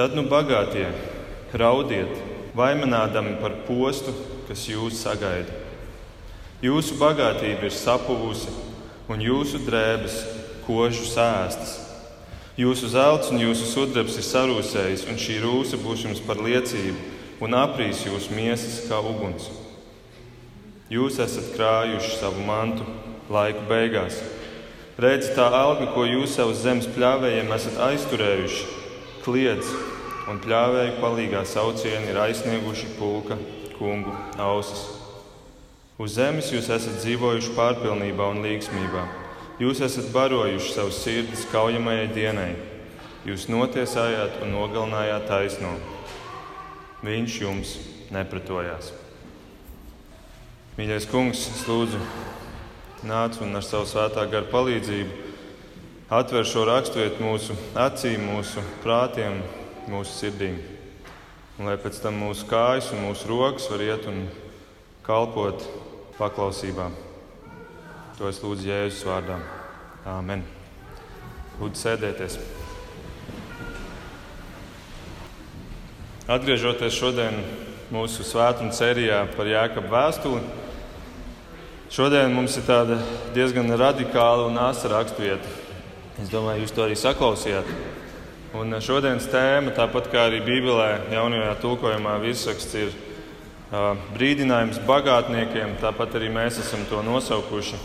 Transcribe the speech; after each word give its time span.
Tad 0.00 0.14
nu 0.16 0.22
bagātie 0.24 0.86
raudiet, 1.52 2.08
vaimanādami 2.56 3.34
par 3.36 3.52
postu, 3.66 4.14
kas 4.48 4.62
jūs 4.64 4.96
sagaida. 4.96 5.52
Jūsu 6.64 6.96
bagātība 6.96 7.68
ir 7.68 7.74
sapuvusi, 7.76 8.48
un 9.12 9.20
jūsu 9.20 9.60
drēbes 9.66 10.16
kožu 10.64 11.04
sēstas. 11.04 11.74
Jūsu 12.56 12.88
zelts 12.94 13.28
un 13.28 13.44
jūsu 13.44 13.68
sudrabs 13.68 14.16
ir 14.16 14.24
sarūsējis, 14.24 15.04
un 15.12 15.20
šī 15.20 15.36
rūsa 15.44 15.76
būs 15.84 16.06
jums 16.08 16.24
par 16.24 16.40
liecību 16.48 17.44
un 17.44 17.60
aprīs 17.60 18.00
jūsu 18.08 18.32
miesas 18.32 18.80
kā 18.88 19.04
uguns. 19.04 19.52
Jūs 20.88 21.20
esat 21.20 21.52
krājuši 21.58 22.16
savu 22.22 22.48
mantu 22.48 22.88
laiku 23.28 23.68
beigās. 23.68 24.16
Redzi, 24.96 25.34
tā 25.36 25.52
alga, 25.60 25.92
ko 25.92 26.08
jūs 26.08 26.40
savus 26.40 26.64
zemes 26.64 26.88
pļāvējiem 26.96 27.52
esat 27.52 27.84
aizturējuši, 27.92 28.68
kliedz, 29.28 29.68
un 30.30 30.38
pļāvēju 30.42 30.98
palīgā 31.02 31.42
saucieni 31.48 32.12
ir 32.12 32.20
aizsnieguši 32.22 32.92
pulka 32.98 33.38
kungu 33.76 34.14
ausis. 34.38 34.86
Uz 36.00 36.14
zemes 36.16 36.48
jūs 36.52 36.70
esat 36.72 37.00
dzīvojuši 37.02 37.52
pārpilnībā 37.56 38.30
un 38.32 38.40
līgsmībā. 38.44 39.04
Jūs 39.60 39.82
esat 39.84 40.08
barojuši 40.14 40.72
savus 40.72 41.02
sirdis 41.02 41.42
kaujamajai 41.52 42.06
dienai. 42.14 42.52
Jūs 43.28 43.50
notiesājāt 43.52 44.38
un 44.44 44.54
nogalinājāt 44.54 45.26
taisno. 45.28 45.74
Viņš 47.04 47.36
jums 47.42 47.74
nepratojās. 48.14 48.94
Mīļais 50.78 51.08
kungs, 51.10 51.42
es 51.50 51.66
lūdzu, 51.68 52.00
nāc 53.04 53.36
un 53.44 53.58
ar 53.58 53.66
savu 53.66 53.88
svētā 53.90 54.24
gara 54.30 54.48
palīdzību 54.48 55.28
atver 56.10 56.46
šo 56.48 56.64
raksturvietu 56.66 57.22
mūsu 57.22 57.56
acīm, 57.78 58.24
mūsu 58.32 58.64
prātiem, 58.80 59.42
mūsu 59.90 60.14
sirdīm. 60.14 60.56
Un 61.58 61.68
lai 61.68 61.76
pēc 61.80 61.98
tam 62.00 62.16
mūsu 62.22 62.46
kājas 62.48 62.92
un 62.94 63.02
mūsu 63.08 63.28
rokas 63.28 63.66
var 63.68 63.82
iet 63.84 64.06
un 64.08 64.22
kalpot 65.04 65.64
paklausībā. 66.16 66.88
To 68.18 68.28
es 68.30 68.40
lūdzu 68.44 68.68
Jēzus 68.68 69.04
vārdā. 69.08 69.40
Āmen. 70.08 70.46
Lūdzu, 71.60 71.82
sēdieties. 71.82 72.38
Atgriežoties 76.30 76.94
šodien 76.94 77.40
mūsu 77.90 78.22
svētdienas 78.22 78.78
sērijā 78.78 79.24
par 79.34 79.48
Jēkabu 79.50 79.90
vēstuli, 79.90 80.42
šodien 81.90 82.30
mums 82.36 82.54
ir 82.60 82.68
tāda 82.68 83.00
diezgan 83.34 83.72
radikāla 83.74 84.46
un 84.46 84.60
asa 84.62 84.92
raksturvieta. 84.92 85.56
Es 86.22 86.30
domāju, 86.30 86.62
jūs 86.62 86.76
to 86.76 86.84
arī 86.84 86.98
saklausījāt. 87.00 87.66
Un 88.50 88.74
šodienas 88.82 89.28
tēma, 89.30 89.70
tāpat 89.76 90.08
kā 90.10 90.24
arī 90.26 90.40
Bībelē, 90.42 91.12
jaunajā 91.14 91.52
tulkojumā, 91.62 92.16
virsraksts 92.18 92.74
ir 92.80 92.88
uh, 92.90 93.94
brīdinājums 94.16 94.80
bagātniekiem. 94.88 95.76
Tāpat 95.78 96.16
arī 96.18 96.32
mēs 96.34 96.58
esam 96.58 96.82
to 96.90 96.98
nosaukuši 97.06 97.78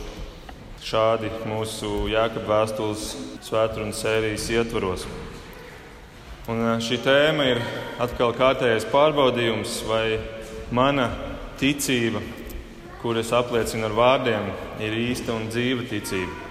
šādi 0.82 1.30
mūsu 1.46 2.08
Jēkabas 2.10 2.50
vēstules 2.50 3.06
svētdienas 3.46 4.02
sērijas 4.02 4.50
ietvaros. 4.58 5.06
Un 6.50 6.66
šī 6.82 6.98
tēma 7.06 7.46
ir 7.52 7.62
atkal 8.02 8.34
kārtējais 8.34 8.90
pārbaudījums, 8.90 9.84
vai 9.86 10.18
mana 10.74 11.12
ticība, 11.62 12.26
kuras 13.06 13.30
apliecina 13.38 13.86
ar 13.86 14.00
vārdiem, 14.02 14.50
ir 14.82 14.98
īsta 15.12 15.38
un 15.38 15.46
dzīva 15.54 15.86
ticība. 15.94 16.42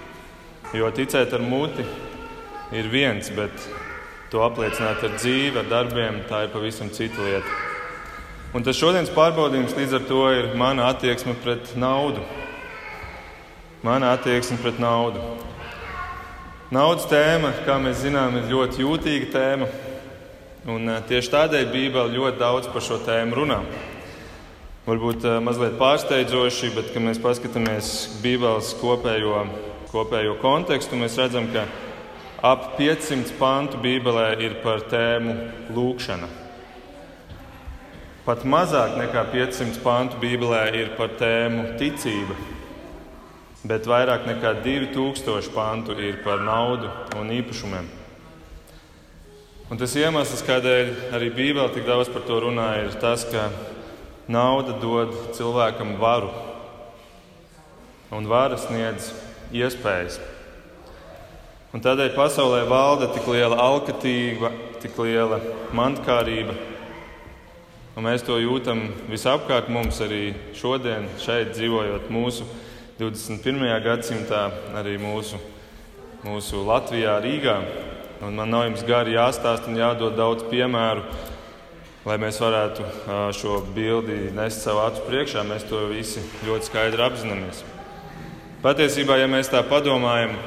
Jo 0.71 0.87
ticēt 0.95 1.35
ar 1.35 1.43
muti 1.43 1.83
ir 2.71 2.87
viens, 2.87 3.27
bet 3.35 3.51
to 4.33 4.41
apliecināt 4.45 5.03
ar 5.05 5.15
dzīvi, 5.19 5.59
ar 5.61 5.69
darbiem, 5.69 6.21
tā 6.29 6.45
ir 6.45 6.53
pavisam 6.53 6.89
cita 6.93 7.21
lieta. 7.21 7.61
Un 8.55 8.63
tas 8.63 8.77
šodienas 8.79 9.11
pārbaudījums 9.11 9.75
līdz 9.75 9.97
ar 9.97 10.05
to 10.07 10.21
ir 10.31 10.53
mana 10.57 10.87
attieksme 10.91 11.35
pret 11.43 11.73
naudu. 11.79 12.23
Mana 13.83 14.13
attieksme 14.15 14.57
pret 14.61 14.79
naudu. 14.81 15.21
Naudas 16.73 17.05
tēma, 17.11 17.51
kā 17.67 17.75
mēs 17.77 17.99
zinām, 18.01 18.39
ir 18.39 18.47
ļoti 18.49 18.81
jūtīga 18.81 19.27
tēma. 19.33 19.67
Un 20.71 20.89
tieši 21.05 21.29
tādēļ 21.29 21.67
Bībele 21.69 22.15
ļoti 22.15 22.39
daudz 22.41 22.71
par 22.73 22.81
šo 22.81 22.97
tēmu 23.05 23.37
runā. 23.37 23.59
Varbūt 24.87 25.27
mazliet 25.45 25.75
pārsteidzoši, 25.77 26.71
bet, 26.73 26.89
kad 26.93 27.05
mēs 27.05 27.19
paskatāmies 27.21 27.91
Bībeles 28.23 28.71
kopējo, 28.79 29.43
kopējo 29.91 30.39
kontekstu, 30.41 30.97
mēs 30.97 31.19
redzam, 31.21 31.51
ka 31.53 31.67
ap 32.43 32.75
500 32.77 33.35
pantu 33.39 33.79
Bībelē 33.79 34.35
ir 34.43 34.57
par 34.63 34.83
tēmu 34.91 35.35
lūkšana. 35.75 36.27
Pat 38.25 38.41
mazāk 38.41 38.97
nekā 38.99 39.21
500 39.31 39.79
pantu 39.83 40.19
Bībelē 40.19 40.63
ir 40.75 40.95
par 40.97 41.13
tēmu 41.19 41.75
ticība, 41.79 42.35
bet 43.63 43.85
vairāk 43.87 44.25
nekā 44.27 44.55
2000 44.65 45.51
pantu 45.53 45.95
ir 46.01 46.19
par 46.25 46.41
naudu 46.43 46.89
un 47.19 47.31
īpašumiem. 47.31 47.87
Un 49.65 49.81
tas 49.81 49.95
iemesls, 49.97 50.43
kādēļ 50.45 50.91
arī 51.17 51.31
Bībelē 51.33 51.71
tik 51.73 51.87
daudz 51.87 52.11
par 52.13 52.25
to 52.27 52.41
runā, 52.43 52.67
ir 52.83 52.97
tas, 53.01 53.23
ka 53.29 53.47
nauda 54.27 54.75
dod 54.81 55.13
cilvēkam 55.37 55.95
varu, 56.01 56.29
un 58.13 58.27
vara 58.29 58.57
sniedz 58.61 59.13
iespējas. 59.53 60.19
Un 61.73 61.81
tādēļ 61.83 62.13
pasaulē 62.15 62.61
valda 62.69 63.09
tik 63.11 63.25
liela 63.27 63.57
alkatība, 63.59 64.51
tik 64.83 64.97
liela 65.01 65.41
mantkārība, 65.75 66.53
un 67.95 68.05
mēs 68.05 68.23
to 68.27 68.37
jūtam 68.39 68.85
visapkārt 69.09 69.71
mums 69.73 69.99
arī 70.03 70.35
šodien, 70.55 71.09
šeit 71.19 71.55
dzīvojot 71.55 72.11
mūsu 72.13 72.45
21. 72.99 73.65
gadsimtā, 73.83 74.45
arī 74.77 74.95
mūsu, 75.01 75.35
mūsu 76.23 76.61
Latvijā, 76.63 77.17
Rīgā. 77.19 77.57
Un 78.23 78.37
man 78.37 78.47
nav 78.53 78.69
jums 78.69 78.85
gari 78.87 79.17
jāstāsta 79.17 79.67
un 79.67 79.75
jādod 79.75 80.15
daudz 80.15 80.45
piemēru, 80.47 81.03
lai 82.07 82.15
mēs 82.21 82.39
varētu 82.39 82.85
šo 83.35 83.57
bildi 83.75 84.29
nest 84.37 84.63
savu 84.63 84.85
acu 84.85 85.03
priekšā. 85.09 85.43
Mēs 85.43 85.67
to 85.67 85.83
visi 85.89 86.23
ļoti 86.47 86.69
skaidri 86.69 87.03
apzināmies. 87.03 87.65
Patiesībā, 88.63 89.19
ja 89.19 89.27
mēs 89.27 89.51
tā 89.51 89.59
padomājam, 89.67 90.37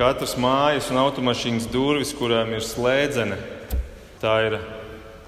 katras 0.00 0.32
mājas 0.40 0.86
un 0.88 0.96
automašīnas 0.96 1.66
durvis, 1.68 2.14
kurām 2.16 2.54
ir 2.56 2.62
slēdzene, 2.64 3.36
tā 4.22 4.36
ir 4.46 4.54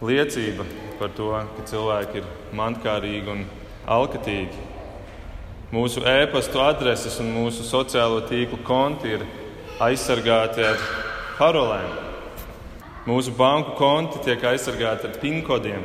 liecība 0.00 0.64
par 0.96 1.10
to, 1.12 1.28
ka 1.58 1.64
cilvēki 1.68 2.22
ir 2.22 2.30
mantkārīgi 2.56 3.28
un 3.34 3.42
alkatīgi. 3.84 4.64
Mūsu 5.72 6.00
e-pastu 6.08 6.62
adreses 6.64 7.18
un 7.20 7.28
mūsu 7.34 7.66
sociālo 7.68 8.22
tīklu 8.30 8.62
konti 8.64 9.12
ir 9.18 9.26
aizsargāti 9.80 10.64
ar 10.64 10.80
parolēm. 11.36 11.92
Mūsu 13.04 13.34
banku 13.36 13.76
konti 13.76 14.24
tiek 14.24 14.40
aizsargāti 14.54 15.10
ar 15.10 15.20
PIN 15.20 15.42
kodiem. 15.44 15.84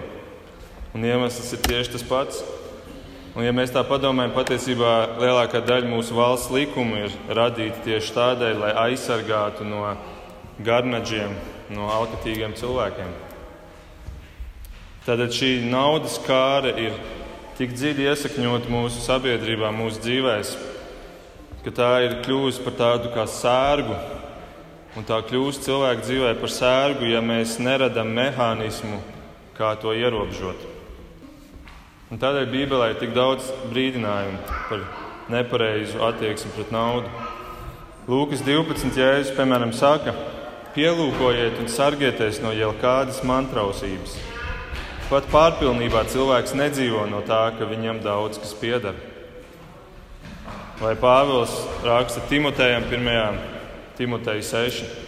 Un 0.96 1.04
iemesls 1.04 1.52
ir 1.58 1.64
tieši 1.68 1.98
tas 1.98 2.08
pats. 2.08 2.40
Un, 3.38 3.44
ja 3.46 3.54
mēs 3.54 3.70
tā 3.70 3.84
padomājam, 3.86 4.34
patiesībā 4.34 4.94
lielākā 5.22 5.62
daļa 5.62 5.92
mūsu 5.92 6.18
valsts 6.18 6.50
likumu 6.50 7.04
ir 7.04 7.14
radīta 7.38 7.84
tieši 7.86 8.16
tādēļ, 8.16 8.58
lai 8.64 8.72
aizsargātu 8.88 9.68
no 9.68 9.84
garnaģiem, 10.66 11.36
no 11.78 11.92
alkatīgiem 11.94 12.58
cilvēkiem. 12.58 13.14
Tātad 15.06 15.38
šī 15.38 15.52
naudas 15.70 16.18
kāra 16.26 16.74
ir 16.82 16.98
tik 17.60 17.78
dziļi 17.78 18.10
iesakņota 18.10 18.74
mūsu 18.74 19.06
sabiedrībā, 19.06 19.70
mūsu 19.70 20.02
dzīvēm, 20.02 20.54
ka 21.62 21.76
tā 21.78 21.92
ir 22.08 22.20
kļuvusi 22.26 22.66
par 22.66 22.80
tādu 22.82 23.14
kā 23.14 23.30
sērgu, 23.30 24.02
Un 24.98 25.06
tā 25.06 25.20
kļūst 25.22 25.62
cilvēka 25.68 26.02
dzīvē 26.08 26.32
par 26.42 26.50
sērgu, 26.50 27.06
ja 27.12 27.20
mēs 27.22 27.60
neradām 27.62 28.10
mehānismu, 28.18 28.98
kā 29.54 29.76
to 29.78 29.94
ierobežot. 29.94 30.77
Un 32.08 32.20
tādēļ 32.22 32.46
Bībelē 32.48 32.86
ir 32.94 33.00
tik 33.02 33.12
daudz 33.12 33.50
brīdinājumu 33.68 34.38
par 34.70 34.84
nepareizu 35.28 36.00
attieksmi 36.08 36.54
pret 36.56 36.70
naudu. 36.72 37.10
Lūkas 38.08 38.46
12. 38.48 38.96
jēzus, 38.96 39.34
piemēram, 39.36 39.74
saka, 39.76 40.14
pielūkojiet 40.78 41.60
un 41.60 41.68
sargieties 41.68 42.40
no 42.40 42.54
jau 42.56 42.70
kādas 42.80 43.20
mantrausības. 43.28 44.16
Pat 45.10 45.28
pārpilnībā 45.34 46.06
cilvēks 46.08 46.56
nedzīvo 46.56 47.04
no 47.12 47.20
tā, 47.28 47.42
ka 47.60 47.68
viņam 47.68 48.00
daudz 48.06 48.40
kas 48.40 48.56
pieder. 48.56 48.96
Vai 50.80 50.96
Pāvils 50.96 51.60
raksta 51.84 52.24
Timotejam 52.32 52.88
1. 52.88 53.44
Timoteja 54.00 54.48
6. 54.54 55.07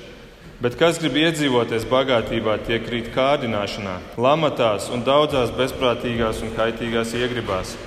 Bet 0.60 0.76
kas 0.76 0.98
grib 1.00 1.16
iedzīvoties 1.16 1.86
bagātībā, 1.88 2.58
tie 2.68 2.82
krīt 2.84 3.14
kārdināšanā, 3.16 3.94
lamatās 4.20 4.90
un 4.92 5.06
daudzās 5.08 5.54
bezprātīgās 5.56 6.42
un 6.44 6.52
kaitīgās 6.58 7.14
iegribās. 7.16 7.78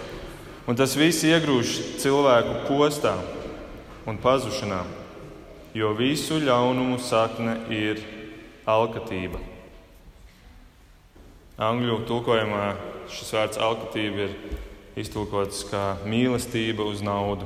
Un 0.64 0.78
tas 0.80 0.94
viss 0.96 1.20
iegrūž 1.28 1.74
cilvēku 2.00 2.62
postā 2.70 3.12
un 4.08 4.16
pazušanā, 4.24 4.80
jo 5.76 5.92
visu 5.98 6.40
ļaunumu 6.40 6.96
sakne 7.04 7.58
ir 7.68 8.00
alkatība. 8.64 9.42
Angļu 11.60 12.00
tulkojumā 12.08 12.66
šis 13.12 13.36
vārds 13.36 13.60
alkatība 13.60 14.30
ir 14.30 14.38
iztulkots 14.96 15.66
kā 15.68 15.90
mīlestība 16.08 16.88
uz 16.88 17.04
naudu. 17.04 17.44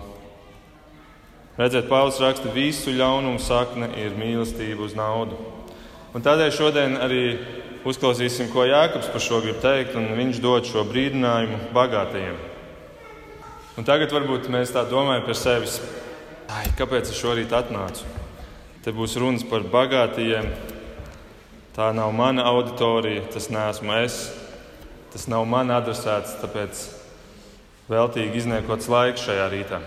Redzēt, 1.56 1.86
Pāvils 1.88 2.18
raksta, 2.20 2.50
visu 2.52 2.92
ļaunumu 2.92 3.40
sakne 3.40 3.88
ir 3.96 4.12
mīlestība 4.18 4.84
uz 4.84 4.92
naudu. 4.92 5.38
Un 6.12 6.24
tādēļ 6.24 6.50
šodien 6.52 6.98
arī 7.00 7.22
uzklausīsim, 7.88 8.50
ko 8.52 8.66
Jānis 8.68 9.08
par 9.08 9.24
šo 9.24 9.40
grib 9.40 9.62
teikt, 9.62 9.96
un 9.96 10.10
viņš 10.18 10.42
dod 10.44 10.68
šo 10.68 10.84
brīdinājumu 10.84 11.70
bagātajiem. 11.72 12.36
Un 13.80 13.88
tagad 13.88 14.12
varbūt 14.12 14.50
mēs 14.52 14.74
tā 14.76 14.84
domājam 14.88 15.24
par 15.24 15.40
sevi, 15.40 15.72
kāpēc 16.76 17.08
es 17.08 17.16
šorīt 17.24 17.56
atnācu? 17.56 18.04
Te 18.84 18.92
būs 18.92 19.16
runas 19.16 19.44
par 19.48 19.64
bagātiem. 19.64 20.52
Tā 21.76 21.88
nav 21.96 22.12
mana 22.16 22.44
auditorija, 22.52 23.24
tas 23.32 23.48
neesmu 23.52 23.96
es. 24.04 24.20
Tas 25.12 25.24
nav 25.32 25.48
man 25.48 25.72
adresēts, 25.72 26.36
tāpēc 26.44 26.86
veltīgi 27.88 28.44
izniekots 28.44 28.92
laiks 28.92 29.24
šajā 29.24 29.52
rītā. 29.56 29.80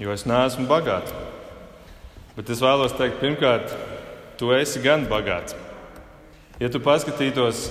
Jo 0.00 0.14
es 0.14 0.24
neesmu 0.24 0.64
bagāts. 0.64 1.12
Bet 2.32 2.48
es 2.48 2.62
vēlos 2.64 2.94
teikt, 2.96 3.18
pirmkārt, 3.20 3.72
tu 4.40 4.48
esi 4.56 4.80
gan 4.80 5.04
bagāts. 5.10 5.52
Ja 6.60 6.70
tu 6.72 6.80
paskatītos 6.80 7.66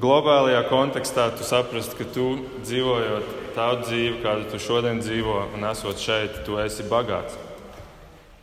globālajā 0.00 0.66
kontekstā, 0.68 1.30
tu 1.36 1.46
saprastu, 1.48 1.96
ka 1.96 2.08
tu 2.12 2.26
dzīvojot 2.64 3.30
tādu 3.56 3.86
dzīvi, 3.86 4.18
kādu 4.24 4.50
tu 4.52 4.60
šodien 4.60 5.00
dzīvo, 5.00 5.38
un 5.56 5.64
esot 5.70 6.00
šeit, 6.00 6.42
tu 6.44 6.58
esi 6.60 6.84
bagāts. 6.88 7.38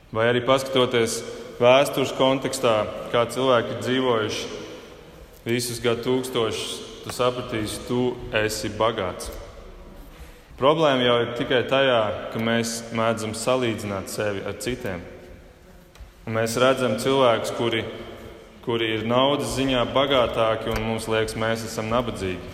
Vai 0.10 0.26
arī 0.32 0.42
paskatoties 0.46 1.20
vēstures 1.62 2.16
kontekstā, 2.18 2.80
kā 3.14 3.28
cilvēki 3.30 3.76
ir 3.76 3.84
dzīvojuši 3.86 4.48
visus 5.46 5.82
gadsimtus, 5.86 6.64
tu 7.04 7.14
sapratīsi, 7.14 7.86
tu 7.86 8.02
esi 8.42 8.74
bagāts. 8.74 9.30
Problēma 10.60 11.06
jau 11.06 11.14
ir 11.24 11.30
tikai 11.38 11.62
tajā, 11.72 12.00
ka 12.34 12.40
mēs 12.44 12.90
mēdzam 12.92 13.32
salīdzināt 13.32 14.12
sevi 14.12 14.42
ar 14.44 14.58
citiem. 14.60 15.00
Un 16.28 16.36
mēs 16.36 16.58
redzam 16.60 16.98
cilvēkus, 17.00 17.54
kuri, 17.56 17.86
kuri 18.66 18.90
ir 18.98 19.06
naudas 19.08 19.54
ziņā 19.56 19.86
bagātāki, 19.96 20.68
un 20.74 20.84
mums 20.84 21.08
liekas, 21.08 21.38
mēs 21.40 21.64
esam 21.64 21.88
nabadzīgi. 21.94 22.52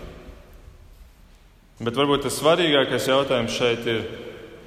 Bet 1.81 1.97
varbūt 1.97 2.27
tas 2.27 2.37
svarīgākais 2.37 3.09
jautājums 3.09 3.57
šeit 3.57 3.89
ir, 3.89 4.05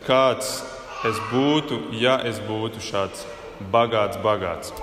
kāds 0.03 0.57
es 1.07 1.23
būtu, 1.31 1.79
ja 1.95 2.19
es 2.27 2.43
būtu 2.43 2.83
šāds 2.83 3.23
bagāts, 3.71 4.19
bagāts. 4.27 4.75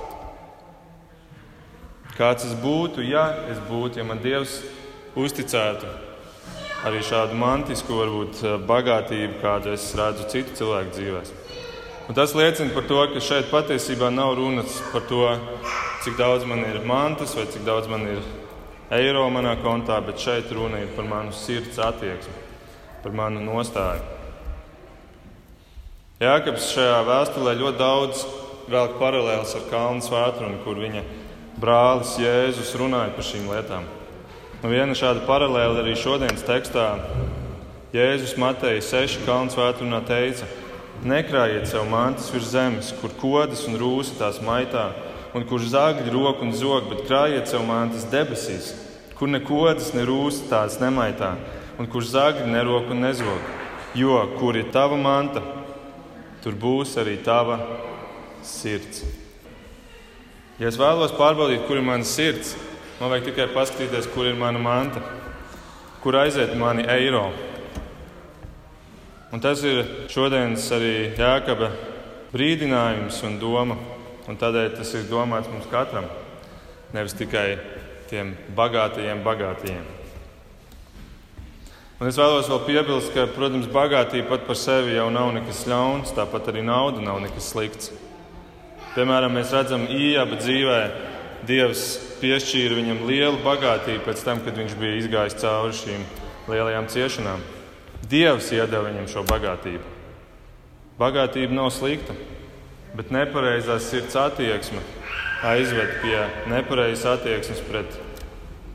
Kāds 2.16 2.48
es 2.48 2.56
būtu, 2.64 3.04
ja 3.04 3.28
es 3.52 3.60
būtu, 3.68 4.00
ja 4.00 4.08
man 4.08 4.24
Dievs 4.24 4.62
uzticētu 5.20 6.05
arī 6.86 7.02
šādu 7.02 7.38
mantisku, 7.40 7.98
varbūt 7.98 8.42
eh, 8.46 8.56
bagātību, 8.70 9.40
kādu 9.42 9.74
es 9.74 9.88
redzu 9.98 10.28
citu 10.30 10.54
cilvēku 10.60 10.94
dzīvēm. 10.94 11.34
Tas 12.14 12.36
liecina 12.38 12.70
par 12.76 12.86
to, 12.86 13.00
ka 13.10 13.22
šeit 13.24 13.50
patiesībā 13.50 14.12
nav 14.14 14.36
runas 14.38 14.78
par 14.92 15.08
to, 15.10 15.24
cik 16.06 16.20
daudz 16.20 16.46
man 16.46 16.62
ir 16.68 16.84
mantas 16.86 17.34
vai 17.34 17.48
cik 17.50 17.66
daudz 17.66 17.90
man 17.90 18.06
ir 18.12 18.22
eiro 18.94 19.24
manā 19.34 19.56
kontā, 19.64 19.98
bet 20.06 20.22
šeit 20.22 20.54
runa 20.54 20.84
ir 20.84 20.94
par 20.94 21.10
manu 21.10 21.34
sirds 21.34 21.82
attieksmi, 21.82 22.36
par 23.02 23.18
manu 23.18 23.42
nostāju. 23.42 24.06
Jēkabs 26.22 26.70
šajā 26.76 27.02
vēstulē 27.10 27.58
ļoti 27.58 27.82
daudz 27.82 28.22
velk 28.70 29.00
paralēlus 29.02 29.58
ar 29.58 29.66
Kalnu 29.74 30.06
svētkrunu, 30.06 30.62
kur 30.64 30.78
viņa 30.80 31.02
brālis 31.58 32.16
Jēzus 32.22 32.78
runāja 32.78 33.18
par 33.18 33.26
šīm 33.26 33.50
lietām. 33.50 33.95
Un 34.66 34.72
viena 34.74 34.96
šāda 34.98 35.22
paralēla 35.28 35.84
arī 35.84 35.92
šodienas 35.94 36.42
tekstā 36.42 36.96
Jēzus 37.94 38.32
Mateja 38.42 38.80
6. 38.82 39.20
Kalnu 39.22 39.54
svētkrunā 39.54 40.00
teica: 40.10 40.48
Nekrājiet 41.06 41.68
sev 41.70 41.86
mantas 41.92 42.32
virs 42.34 42.50
zemes, 42.50 42.90
kur 42.98 43.14
kodas 43.20 43.62
un 43.70 43.78
rūsa 43.78 44.18
tās 44.18 44.42
maitā 44.42 44.88
un 45.38 45.46
kurš 45.46 45.70
zāģi 45.76 46.10
roku 46.10 46.48
un 46.48 46.56
zog, 46.58 46.90
bet 46.90 47.06
krājiet 47.06 47.54
sev 47.54 47.62
mantas 47.70 48.10
debesīs, 48.10 48.74
kur 49.20 49.30
nekodas, 49.30 49.94
ne 49.94 50.02
rūs 50.10 50.42
tās 50.50 50.82
nemaitā, 50.82 51.36
un 51.78 51.86
kurš 51.86 52.16
zāģi 52.18 52.50
nerok 52.50 52.90
un 52.90 53.06
nezog. 53.06 53.56
Jo 53.94 54.24
kur 54.40 54.58
ir 54.58 54.74
tava 54.74 54.98
manta, 54.98 55.46
tur 56.42 56.58
būs 56.58 56.98
arī 56.98 57.20
tava 57.22 57.62
sirds. 58.42 59.06
Ja 60.58 60.74
es 60.74 60.82
vēlos 60.82 61.14
pārbaudīt, 61.14 61.68
kur 61.70 61.78
ir 61.78 61.86
mana 61.86 62.16
sirds, 62.18 62.58
man 63.00 63.12
vajag 63.12 63.30
tikai 63.30 63.50
paskatīties, 63.54 64.08
kur 64.14 64.30
ir 64.30 64.38
mana 64.40 64.62
manta, 64.62 65.02
kur 66.04 66.16
aiziet 66.22 66.56
mani 66.60 66.86
eiro. 66.88 67.28
Un 69.34 69.42
tas 69.44 69.64
ir 69.68 69.82
šodienas 70.12 70.70
arī 70.72 71.12
Jākaba 71.18 71.74
brīdinājums 72.32 73.20
un 73.28 73.40
doma. 73.42 73.78
Un 74.26 74.38
tādēļ 74.42 74.72
tas 74.78 74.90
ir 74.98 75.04
domāts 75.06 75.50
mums 75.52 75.68
katram, 75.70 76.08
nevis 76.96 77.14
tikai 77.14 77.60
tiem 78.10 78.32
bagātajiem, 78.58 79.22
bagātajiem. 79.26 79.84
Un 81.96 82.10
es 82.10 82.18
vēlos 82.20 82.50
vēl 82.50 82.64
piebilst, 82.66 83.12
ka, 83.14 83.28
protams, 83.36 83.70
bagātība 83.72 84.34
pat 84.34 84.48
par 84.48 84.58
sevi 84.60 84.98
jau 84.98 85.06
nav 85.14 85.30
nekas 85.36 85.62
ļauns, 85.70 86.16
tāpat 86.18 86.50
arī 86.52 86.64
nauda 86.66 87.04
nav 87.06 87.22
nekas 87.24 87.52
slikts. 87.54 87.94
Piemēram, 88.96 89.38
mēs 89.38 89.54
redzam, 89.56 89.86
Ījaba 89.92 90.40
dzīvē 90.42 90.80
Dievs 91.46 91.88
piešķīra 92.22 92.80
viņam 92.80 93.04
lielu 93.10 93.42
bagātību 93.46 94.06
pēc 94.06 94.24
tam, 94.26 94.44
kad 94.46 94.58
viņš 94.58 94.78
bija 94.80 95.02
izgājis 95.02 95.40
cauri 95.42 95.76
šīm 95.82 96.06
lielajām 96.52 96.88
ciešanām. 96.94 97.44
Dievs 98.10 98.54
iedeva 98.54 98.88
viņam 98.88 99.12
šo 99.12 99.26
bagātību. 99.30 99.94
Bagātība 101.00 101.58
nav 101.58 101.74
slikta 101.76 102.16
bet 102.96 103.12
nepareizā 103.12 103.76
sirds 103.84 104.16
attieksme 104.16 104.80
aizved 105.46 105.98
pie 106.02 106.18
nepareizas 106.50 107.18
attieksmes 107.18 107.60
pret, 107.68 107.98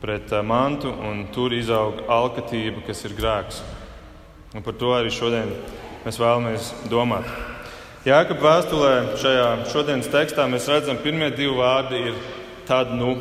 pret 0.01 0.29
uh, 0.31 0.43
mantu, 0.45 0.91
un 0.93 1.25
tur 1.33 1.53
izaug 1.57 2.03
alkatība, 2.09 2.83
kas 2.85 3.01
ir 3.07 3.15
grēks. 3.17 3.61
Un 4.55 4.63
par 4.63 4.77
to 4.77 4.91
arī 4.93 5.11
šodien 5.13 5.49
mēs 6.05 6.19
vēlamies 6.21 6.69
domāt. 6.91 7.27
Jēkab 8.05 8.41
vēstulē 8.41 8.93
šajā 9.21 9.49
šodienas 9.73 10.09
tekstā 10.13 10.45
mēs 10.49 10.69
redzam, 10.69 10.97
ka 10.97 11.05
pirmie 11.05 11.29
divi 11.33 11.53
vārdi 11.57 12.05
ir 12.11 12.21
tad 12.67 12.93
nu. 12.95 13.15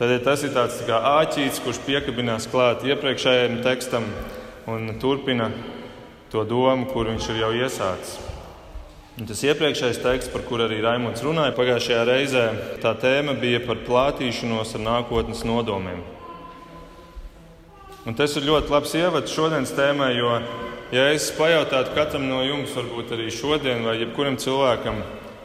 Tad 0.00 0.14
tas 0.24 0.42
ir 0.46 0.54
tāds 0.56 0.78
tā 0.80 0.86
kā 0.88 0.98
āķītis, 1.20 1.60
kurš 1.60 1.82
piekabinās 1.84 2.48
klāt 2.48 2.86
iepriekšējiem 2.88 3.58
tekstam 3.66 4.06
un 4.70 4.94
turpina 5.02 5.50
to 6.32 6.44
domu, 6.48 6.86
kur 6.88 7.10
viņš 7.10 7.32
ir 7.32 7.40
jau 7.42 7.50
iesācis. 7.58 8.30
Un 9.20 9.26
tas 9.28 9.42
iepriekšējais 9.44 9.98
teksts, 10.00 10.30
par 10.32 10.46
kuru 10.48 10.64
arī 10.64 10.78
Raimons 10.80 11.20
runāja 11.20 11.52
pagājušajā 11.52 12.04
reizē, 12.08 12.44
tā 12.80 12.94
tēma 12.96 13.34
bija 13.36 13.60
par 13.66 13.82
plātīšanos 13.84 14.72
ar 14.78 14.84
nākotnes 14.86 15.42
nodomiem. 15.44 16.00
Un 18.08 18.16
tas 18.16 18.32
ir 18.38 18.46
ļoti 18.48 18.72
labs 18.72 18.94
ievads 18.96 19.34
šodienas 19.36 19.74
tēmai, 19.76 20.14
jo, 20.16 20.38
ja 20.96 21.10
es 21.12 21.28
pajautātu 21.36 21.92
katram 21.98 22.24
no 22.30 22.40
jums, 22.46 22.72
varbūt 22.72 23.12
arī 23.18 23.28
šodien, 23.34 23.84
vai 23.84 23.98
jebkuram 24.00 24.40
cilvēkam, 24.40 25.02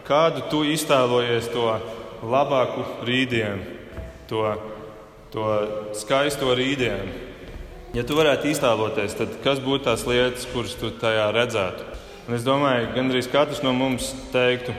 kādu 0.07 0.45
tu 0.53 0.63
iztēlojies 0.71 1.51
to 1.51 1.67
labāku 2.25 2.85
rītdienu, 3.07 3.77
to, 4.29 4.43
to 5.33 5.45
skaisto 5.97 6.53
rītdienu, 6.57 7.13
ja 7.95 8.03
tu 8.07 8.17
varētu 8.17 8.49
iztēloties, 8.51 9.15
tad 9.19 9.37
kas 9.45 9.61
būtu 9.63 9.85
tās 9.87 10.05
lietas, 10.09 10.47
kuras 10.51 10.75
tu 10.79 10.91
tajā 10.91 11.29
redzētu? 11.35 11.85
Un 12.25 12.37
es 12.37 12.45
domāju, 12.45 12.89
ka 12.89 12.97
gandrīz 12.97 13.29
katrs 13.29 13.61
no 13.61 13.71
mums 13.77 14.09
teiktu, 14.33 14.73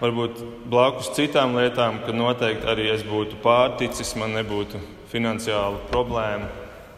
varbūt 0.00 0.42
blakus 0.68 1.12
citām 1.16 1.56
lietām, 1.56 2.02
ka 2.04 2.12
noteikti 2.12 2.68
arī 2.68 2.90
es 2.92 3.06
būtu 3.06 3.38
pārticis, 3.44 4.16
man 4.18 4.34
nebūtu 4.36 4.82
finansiālu 5.12 5.80
problēmu, 5.92 6.50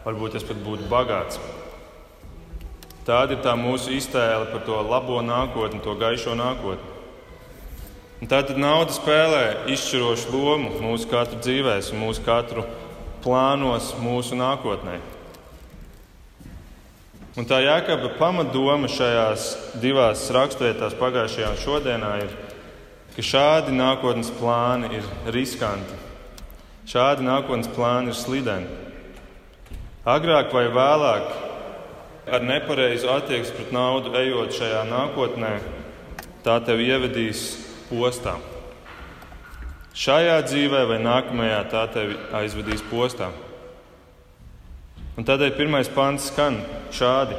varbūt 0.07 0.39
es 0.39 0.47
pat 0.47 0.59
būtu 0.65 0.89
bagāts. 0.91 1.39
Tāda 3.07 3.37
ir 3.37 3.43
tā 3.45 3.55
mūsu 3.57 3.93
iztēle 3.95 4.49
par 4.51 4.65
to 4.67 4.81
labo 4.85 5.21
nākotni, 5.25 5.81
to 5.85 5.95
gaišo 5.97 6.35
nākotni. 6.37 6.88
Tātad 8.19 8.57
nauda 8.59 8.91
spēlē 8.91 9.43
izšķirošu 9.71 10.33
lomu 10.33 10.73
mūsu 10.83 11.07
katru 11.07 11.37
dzīvēm, 11.39 11.85
mūsu 12.01 12.19
katru 12.25 12.65
plānos, 13.23 13.93
mūsu 14.03 14.35
nākotnē. 14.35 14.97
Un 17.39 17.47
tā 17.47 17.61
jēkaba 17.63 18.09
pamatdoma 18.17 18.89
šajās 18.91 19.45
divās 19.79 20.25
raksturvietās, 20.35 20.97
pagājušajā 20.99 21.53
un 21.53 21.61
šodienā, 21.61 22.09
ir, 22.25 22.33
ka 23.15 23.23
šādi 23.23 23.77
nākotnes 23.77 24.33
plāni 24.35 24.91
ir 24.99 25.07
riskanti. 25.31 25.95
Šādi 26.91 27.23
nākotnes 27.23 27.71
plāni 27.71 28.11
ir 28.11 28.19
slideni. 28.19 28.67
Agrāk 30.03 30.51
vai 30.51 30.65
vēlāk, 30.75 31.31
ar 32.27 32.43
nepareizu 32.43 33.13
attieksmi 33.15 33.61
pret 33.61 33.73
naudu, 33.79 34.11
ejot 34.19 34.59
šajā 34.59 34.83
nākotnē, 34.91 35.55
tā 36.43 36.59
tevi 36.67 36.91
ievedīs 36.91 37.68
postā. 37.89 38.37
Šajā 39.99 40.37
dzīvē 40.45 40.85
vai 40.87 40.99
nākamajā 41.03 41.59
tā 41.71 41.83
tevi 41.91 42.15
aizvedīs 42.39 42.83
postā. 42.87 43.31
Un 45.19 45.25
tādēļ 45.27 45.57
pirmais 45.57 45.89
pants 45.91 46.29
skan 46.31 46.61
šādi: 46.95 47.35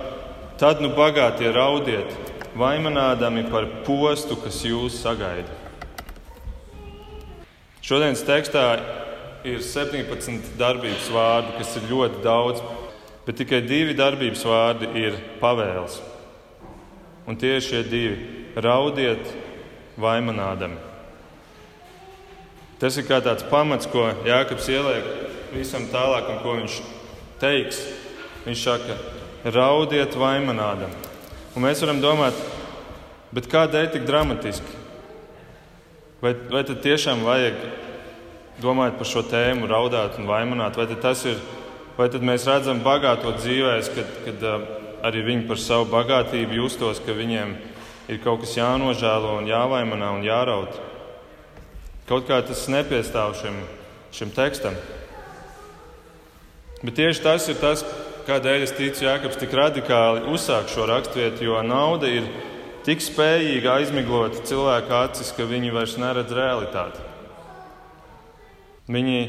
Tad 0.61 0.83
nu 0.85 0.91
bagātie 0.93 1.49
raudiet, 1.55 2.11
vaimanādami 2.59 3.47
par 3.49 3.65
postu, 3.87 4.37
kas 4.37 4.61
jūs 4.67 4.99
sagaida. 5.01 5.49
Šodienas 7.81 8.21
tekstā 8.29 8.65
ir 9.49 9.63
17 9.65 10.53
darbības 10.61 11.09
vārdu, 11.15 11.55
kas 11.57 11.73
ir 11.79 11.89
ļoti 11.89 12.21
daudz, 12.27 12.61
bet 13.25 13.41
tikai 13.41 13.63
divi 13.65 13.97
darbības 13.97 14.45
vārdi 14.45 14.91
ir 15.01 15.17
pavēles. 15.41 15.97
Un 17.25 17.41
tie 17.41 17.57
ir 17.57 17.65
šie 17.65 17.81
divi- 17.89 18.19
raudiet, 18.67 19.33
vaimanādami. 20.01 20.79
Tas 22.81 22.97
ir 22.97 23.05
kā 23.05 23.19
tāds 23.21 23.45
pamats, 23.45 23.89
ko 23.91 24.07
Jānis 24.25 24.69
ieliek 24.73 25.05
visam 25.53 25.85
tālākam, 25.93 26.39
ko 26.41 26.57
viņš 26.57 26.79
teiks. 27.43 27.83
Viņš 28.47 28.63
saka, 28.65 28.97
raudiet, 29.45 30.17
vaimanādam. 30.17 30.93
Un 31.53 31.67
mēs 31.67 31.83
varam 31.85 32.01
domāt, 32.01 32.39
kādēļ 33.37 33.91
tik 33.93 34.07
dramatiski? 34.09 34.79
Vai, 36.25 36.33
vai 36.49 36.63
tad 36.69 36.81
tiešām 36.85 37.25
vajag 37.25 37.61
domāt 38.61 38.97
par 38.97 39.09
šo 39.09 39.27
tēmu, 39.29 39.69
raudāt 39.69 40.17
un 40.21 40.29
vaimanāt? 40.29 40.81
Vai 40.81 40.89
tas 41.01 41.25
ir, 41.29 41.37
vai 41.99 42.09
tad 42.13 42.25
mēs 42.25 42.49
redzam 42.49 42.81
bagāto 42.85 43.35
dzīvēs, 43.37 43.93
kad, 43.93 44.17
kad 44.25 44.47
uh, 44.49 44.65
arī 45.05 45.25
viņi 45.29 45.49
par 45.49 45.61
savu 45.61 45.89
bagātību 45.93 46.63
justos, 46.63 47.01
ka 47.05 47.17
viņiem 47.17 47.57
ir 47.57 47.70
kaut 48.19 48.43
kas 48.43 48.57
jānožēlo 48.59 49.37
un 49.39 49.47
jāvaimanā 49.47 50.09
un 50.17 50.25
jāraud? 50.27 50.75
Kaut 52.11 52.27
kā 52.27 52.41
tas 52.43 52.65
nepiestāv 52.67 53.37
šim, 53.39 53.61
šim 54.11 54.33
tekstam. 54.35 54.75
Bet 56.83 56.97
tieši 56.99 57.23
tas 57.23 57.47
ir 57.53 57.61
tas, 57.61 57.85
kādēļ 58.27 58.65
es 58.65 58.75
ticu, 58.75 59.05
Jānis 59.05 59.39
tik 59.39 59.55
radikāli 59.55 60.25
uzsāk 60.33 60.73
šo 60.73 60.89
raksturvietu, 60.91 61.45
jo 61.47 61.61
nauda 61.63 62.11
ir 62.11 62.27
tik 62.87 63.05
spējīga 63.05 63.77
aizmiglot 63.79 64.41
cilvēku 64.49 64.97
acis, 64.97 65.31
ka 65.37 65.47
viņi 65.47 65.71
vairs 65.77 65.95
neredz 66.01 66.35
realitāti. 66.35 67.05
Viņi 68.91 69.21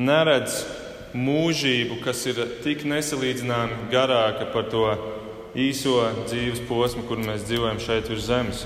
neredz 0.00 0.62
mūžību, 1.14 2.00
kas 2.06 2.24
ir 2.30 2.40
tik 2.64 2.86
nesalīdzināmi 2.88 3.90
garāka 3.92 4.48
par 4.54 4.70
to 4.70 4.86
īso 5.54 6.00
dzīves 6.26 6.64
posmu, 6.68 7.04
kur 7.08 7.20
mēs 7.22 7.46
dzīvojam 7.46 7.78
šeit 7.82 8.08
virs 8.10 8.26
zemes. 8.26 8.64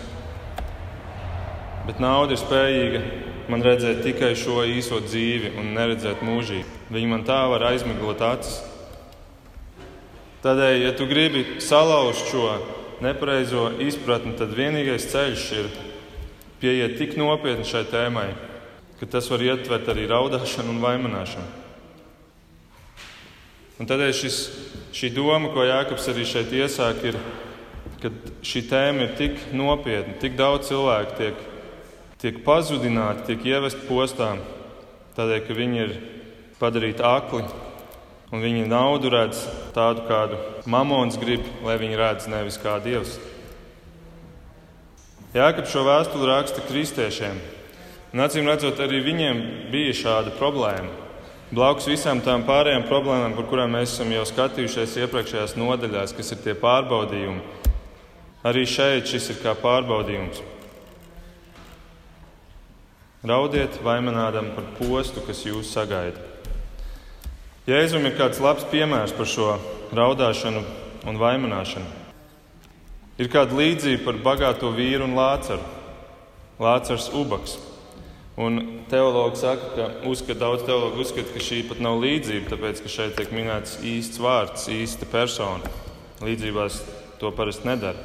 Bet 1.89 2.01
nauda 2.01 2.35
ir 2.35 2.41
spējīga 2.41 3.03
man 3.49 3.65
redzēt 3.65 4.03
tikai 4.05 4.35
šo 4.37 4.63
īso 4.69 5.01
dzīvi 5.05 5.55
un 5.61 5.73
neredzēt 5.77 6.25
mūžību. 6.25 6.81
Viņi 6.93 7.11
man 7.11 7.25
tā 7.29 7.41
var 7.49 7.65
aizmiglot 7.71 8.25
acis. 8.25 8.59
Tādēļ, 10.45 10.75
ja 10.85 10.93
tu 10.97 11.09
gribi 11.11 11.45
salauzt 11.65 12.29
šo 12.31 12.51
nepareizo 13.05 13.71
izpratni, 13.83 14.37
tad 14.39 14.53
vienīgais 14.57 15.09
ceļš 15.11 15.47
ir 15.59 15.71
pieiet 16.63 16.97
tik 16.99 17.17
nopietni 17.19 17.67
šai 17.67 17.85
tēmai, 17.91 18.29
ka 19.01 19.09
tas 19.11 19.29
var 19.31 19.43
ietvert 19.45 19.89
arī 19.93 20.07
raudāšanu 20.11 20.77
un 20.77 20.85
vaimanāšanu. 20.85 21.68
Un 23.79 23.87
tādēļ 23.87 24.13
šis, 24.19 24.39
šī 24.97 25.13
doma, 25.15 25.53
ko 25.55 25.63
Jānis 25.63 26.09
arī 26.11 26.25
šeit 26.27 26.51
iesāk, 26.51 27.05
ir, 27.13 27.19
ka 28.03 28.11
šī 28.43 28.65
tēma 28.67 29.07
ir 29.07 29.15
tik 29.21 29.39
nopietna, 29.55 30.17
tik 30.19 30.35
daudz 30.39 30.73
cilvēku 30.73 31.19
tiek, 31.21 31.47
tiek 32.19 32.43
pazudināti, 32.47 33.29
tiek 33.31 33.47
ievest 33.55 33.85
postā, 33.87 34.33
tādēļ, 35.15 35.43
ka 35.47 35.59
viņi 35.61 35.83
ir 35.85 35.97
padarīti 36.59 37.07
akli 37.07 37.45
un 38.35 38.43
viņi 38.43 38.67
naudu 38.69 39.13
redz 39.15 39.47
tādu, 39.77 40.05
kādu 40.11 40.43
mamons 40.69 41.17
grib, 41.21 41.47
lai 41.65 41.79
viņi 41.81 42.01
redz 42.03 42.29
nevis 42.31 42.59
kā 42.61 42.77
dievs. 42.83 43.17
Jākap 45.37 45.69
šo 45.71 45.85
vēstuli 45.87 46.27
raksta 46.29 46.65
kristiešiem. 46.67 47.39
Un 48.11 48.25
acīm 48.25 48.49
redzot, 48.49 48.81
arī 48.81 49.03
viņiem 49.05 49.43
bija 49.73 49.95
šāda 49.97 50.33
problēma. 50.39 51.08
Blakus 51.49 51.87
visām 51.89 52.19
tām 52.21 52.43
pārējām 52.45 52.83
problēmām, 52.91 53.33
par 53.33 53.47
kurām 53.49 53.73
mēs 53.73 53.95
esam 53.95 54.11
jau 54.13 54.27
skatījušies 54.29 54.99
iepriekšējās 55.01 55.55
nodaļās, 55.57 56.13
kas 56.13 56.35
ir 56.35 56.43
tie 56.45 56.53
pārbaudījumi, 56.61 57.41
arī 58.45 58.67
šeit 58.69 59.09
šis 59.09 59.31
ir 59.33 59.39
kā 59.41 59.55
pārbaudījums. 59.57 60.43
Raudiet, 63.25 63.81
vaimanādam 63.81 64.53
par 64.55 64.69
postu, 64.77 65.25
kas 65.25 65.41
jūs 65.49 65.73
sagaida. 65.73 66.21
Jēzum 67.69 68.05
ir 68.05 68.15
kāds 68.21 68.39
labs 68.45 68.69
piemērs 68.69 69.17
par 69.17 69.27
šo 69.29 69.57
raudāšanu 69.97 70.61
un 71.09 71.19
vaimanāšanu. 71.21 71.89
Ir 73.19 73.33
kāda 73.33 73.57
līdzība 73.57 74.05
par 74.05 74.21
bagāto 74.23 74.69
vīru 74.77 75.09
un 75.09 75.17
lācaru. 75.17 75.65
Lācars 76.61 77.09
ubaks. 77.17 77.57
Un 78.37 78.61
teologi 78.91 79.41
saka, 79.41 79.71
ka 79.75 79.89
uzskat, 80.09 80.39
daudz 80.41 80.65
teologu 80.67 81.03
uzskata, 81.05 81.33
ka 81.35 81.43
šī 81.43 81.63
pat 81.71 81.83
nav 81.85 81.99
līdzība, 82.03 82.51
tāpēc 82.53 82.83
ka 82.85 82.93
šeit 82.93 83.17
tiek 83.19 83.33
minēts 83.35 83.79
īsts 83.87 84.21
vārds, 84.23 84.69
īsta 84.73 85.09
persona. 85.11 85.73
Līdzībās 86.25 86.81
to 87.21 87.33
parasti 87.35 87.69
nedara. 87.69 87.99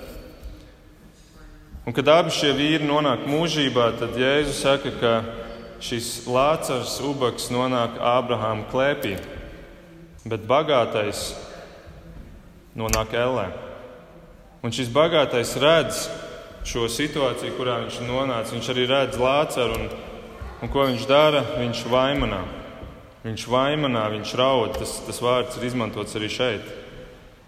Un, 1.84 1.92
kad 1.96 2.08
abi 2.08 2.32
šie 2.32 2.54
vīri 2.56 2.88
nonāk 2.88 3.26
mūžībā, 3.28 3.92
tad 4.00 4.16
Jēzus 4.20 4.62
saka, 4.64 4.94
ka 5.02 5.14
šis 5.84 6.28
lācars, 6.32 7.00
ubaks 7.04 7.50
nonāk 7.52 7.98
Ābrahāma 8.00 8.70
klēpī 8.72 9.18
bet 10.24 10.46
bagātais 10.48 11.34
nonāk 12.80 13.14
ellē. 13.20 13.50
Un 14.64 14.72
šis 14.72 14.92
bagātais 14.94 15.52
redz 15.60 16.06
šo 16.68 16.88
situāciju, 16.88 17.56
kurā 17.58 17.82
viņš 17.84 18.00
nonāca. 18.08 18.54
Viņš 18.56 18.70
arī 18.72 18.86
redz 18.88 19.20
lācaru, 19.20 19.76
un, 19.76 19.90
un 20.64 20.72
ko 20.72 20.88
viņš 20.88 21.04
dara? 21.10 21.44
Viņš 21.60 21.84
vaimanā. 21.92 22.40
Viņš 23.28 23.46
vaimanā, 23.52 24.08
viņš 24.16 24.34
raud. 24.40 24.80
Tas, 24.80 24.96
tas 25.04 25.22
vārds 25.24 25.60
ir 25.60 25.68
izmantots 25.68 26.16
arī 26.16 26.32
šeit. 26.32 26.74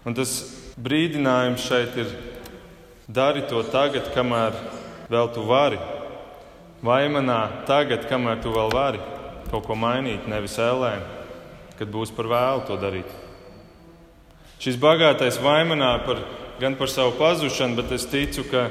Un 0.06 0.14
tas 0.14 0.36
brīdinājums 0.76 1.64
šeit 1.64 1.96
ir 1.98 2.14
dari 3.08 3.42
to 3.48 3.64
tagad, 3.72 4.12
kamēr 4.14 4.54
vēl 5.10 5.32
tu 5.34 5.48
vari. 5.48 5.80
Vaimanā 6.84 7.64
tagad, 7.66 8.04
kamēr 8.06 8.44
tu 8.44 8.54
vēl 8.54 8.72
vari 8.76 9.02
kaut 9.50 9.64
ko 9.66 9.76
mainīt, 9.78 10.26
nevis 10.28 10.58
ēlēm 10.60 11.16
kad 11.78 11.92
būs 11.92 12.12
par 12.16 12.28
vēlu 12.30 12.64
to 12.68 12.76
darīt. 12.80 13.08
Šis 14.62 14.78
bagātais 14.80 15.36
vaimanā 15.42 15.92
par, 16.06 16.22
gan 16.60 16.76
par 16.78 16.88
savu 16.88 17.12
pazušanu, 17.18 17.76
bet 17.76 17.92
es 17.92 18.06
ticu, 18.08 18.46
ka 18.48 18.68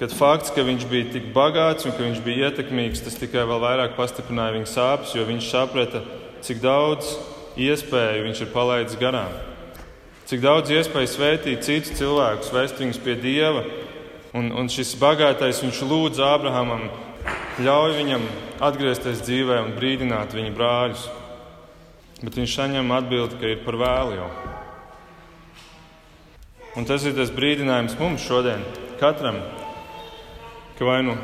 kad 0.00 0.12
fakts, 0.14 0.52
ka 0.54 0.64
viņš 0.66 0.86
bija 0.90 1.08
tik 1.14 1.30
bagāts 1.34 1.86
un 1.86 1.94
ka 1.94 2.04
viņš 2.04 2.20
bija 2.24 2.50
ietekmīgs, 2.50 3.04
tas 3.06 3.18
tikai 3.20 3.46
vēl 3.48 3.62
vairāk 3.62 3.96
pastiprināja 3.98 4.56
viņa 4.56 4.70
sāpes, 4.70 5.14
jo 5.16 5.24
viņš 5.28 5.48
saprata, 5.50 6.02
cik 6.44 6.62
daudz 6.64 7.14
iespēju 7.60 8.26
viņš 8.28 8.44
ir 8.44 8.52
palaidis 8.54 9.00
garām. 9.00 9.32
Cik 10.28 10.40
daudz 10.44 10.72
iespēju 10.72 11.10
svētīt 11.10 11.66
citus 11.66 11.98
cilvēkus, 11.98 12.52
vest 12.54 12.80
viņus 12.80 13.02
pie 13.04 13.18
Dieva. 13.20 13.64
Un, 14.34 14.48
un 14.50 14.70
šis 14.72 14.96
bagātais 14.98 15.60
viņš 15.62 15.82
lūdz 15.86 16.22
Ābrahamam, 16.26 16.88
ļauj 17.62 17.92
viņam 18.00 18.24
atgriezties 18.64 19.22
dzīvē 19.22 19.60
un 19.62 19.76
brīdināt 19.76 20.34
viņa 20.34 20.56
brāļus 20.56 21.04
bet 22.24 22.38
viņš 22.40 22.56
saņem 22.56 22.92
atbildi, 22.94 23.38
ka 23.40 23.50
ir 23.52 23.62
par 23.66 23.78
vēlu 23.80 24.16
jau. 24.18 24.28
Un 26.74 26.86
tas 26.88 27.04
ir 27.06 27.14
tas 27.16 27.30
brīdinājums 27.34 27.98
mums 28.00 28.24
šodien, 28.24 28.64
katram, 29.00 29.38
ka 30.78 30.84
vai 30.88 31.00
nu 31.06 31.16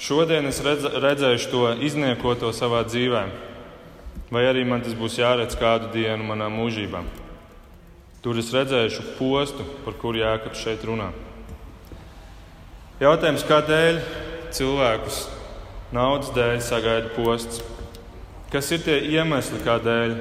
šodien 0.00 0.48
es 0.48 0.60
redz, 0.64 0.86
redzēšu 1.02 1.50
to 1.52 1.64
izniekoto 1.84 2.52
savā 2.56 2.82
dzīvē, 2.88 3.24
vai 4.32 4.44
arī 4.48 4.64
man 4.64 4.84
tas 4.84 4.96
būs 4.96 5.18
jāredz 5.20 5.58
kādu 5.60 5.90
dienu 5.92 6.24
manā 6.24 6.48
mūžībā. 6.52 7.02
Tur 8.20 8.36
es 8.40 8.52
redzēšu 8.52 9.16
postu, 9.16 9.64
par 9.84 9.96
kuru 10.00 10.20
Jānis 10.20 10.60
šeit 10.60 10.82
runā. 10.84 11.08
Jautājums, 13.00 13.46
kādēļ 13.48 14.00
cilvēkus 14.52 15.22
naudas 15.96 16.32
dēļ 16.36 16.60
sagaida 16.60 17.14
posts? 17.16 17.62
Kas 18.52 18.68
ir 18.76 18.82
tie 18.84 18.98
iemesli, 19.14 19.62
kādēļ 19.64 20.14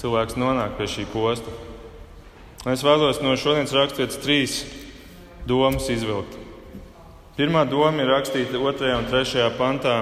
cilvēks 0.00 0.38
nonāk 0.40 0.78
pie 0.78 0.88
šī 0.88 1.04
posta? 1.12 1.52
Es 2.68 2.80
vēlos 2.86 3.20
no 3.20 3.36
šodienas 3.36 3.76
raksturvietas 3.76 4.20
trīs 4.24 4.58
domas 5.48 5.90
izvilkt. 5.92 6.47
Pirmā 7.38 7.60
doma 7.70 8.02
ir 8.02 8.08
rakstīta 8.10 8.58
2. 8.58 8.88
un 8.98 9.04
3. 9.06 9.44
pantā, 9.54 10.00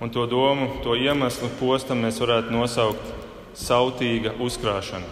un 0.00 0.08
to 0.08 0.22
domu, 0.24 0.70
to 0.80 0.94
iemeslu 0.96 1.50
postam 1.58 2.00
mēs 2.00 2.16
varētu 2.22 2.54
nosaukt 2.54 3.10
sautīga 3.52 4.32
uzkrāšana. 4.40 5.04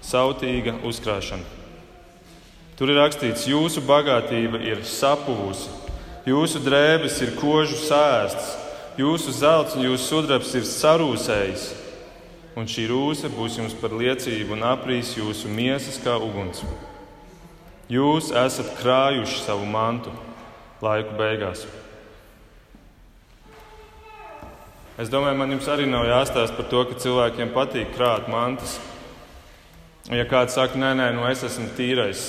Sautīga 0.00 0.78
uzkrāšana. 0.88 1.44
Tur 2.80 2.88
ir 2.88 2.98
rakstīts, 3.02 3.44
jūsu 3.52 3.84
bagātība 3.84 4.62
ir 4.64 4.80
sapuvusi, 4.88 5.68
jūsu 6.24 6.64
drēbes 6.64 7.20
ir 7.20 7.36
kožu 7.36 7.76
sēstas, 7.76 8.56
jūsu 8.96 9.36
zelts 9.42 9.76
un 9.76 9.84
jūsu 9.90 10.08
sudrabs 10.08 10.56
ir 10.56 10.64
sarūsējis, 10.72 11.68
un 12.56 12.64
šī 12.64 12.88
rūsa 12.88 13.28
būs 13.36 13.60
jums 13.60 13.76
par 13.76 13.92
liecību 13.92 14.56
un 14.56 14.64
aprīs 14.72 15.18
jūsu 15.20 15.52
miesas 15.52 16.00
kā 16.00 16.16
uguns. 16.16 16.64
Jūs 17.92 18.32
esat 18.32 18.72
krājuši 18.80 19.42
savu 19.44 19.68
mantu 19.68 20.16
laiku 20.82 21.14
beigās. 21.18 21.64
Es 25.00 25.10
domāju, 25.10 25.38
man 25.38 25.54
jums 25.54 25.68
arī 25.72 25.86
nav 25.88 26.04
jāstāsta 26.04 26.56
par 26.58 26.66
to, 26.70 26.82
ka 26.90 26.98
cilvēkiem 27.00 27.52
patīk 27.54 27.94
krāt 27.94 28.26
mantas. 28.30 28.76
Ja 30.12 30.26
kāds 30.28 30.56
saka, 30.58 30.76
nē, 30.78 30.92
nē, 30.98 31.06
nu 31.16 31.24
es 31.30 31.44
esmu 31.46 31.70
tīrais, 31.78 32.26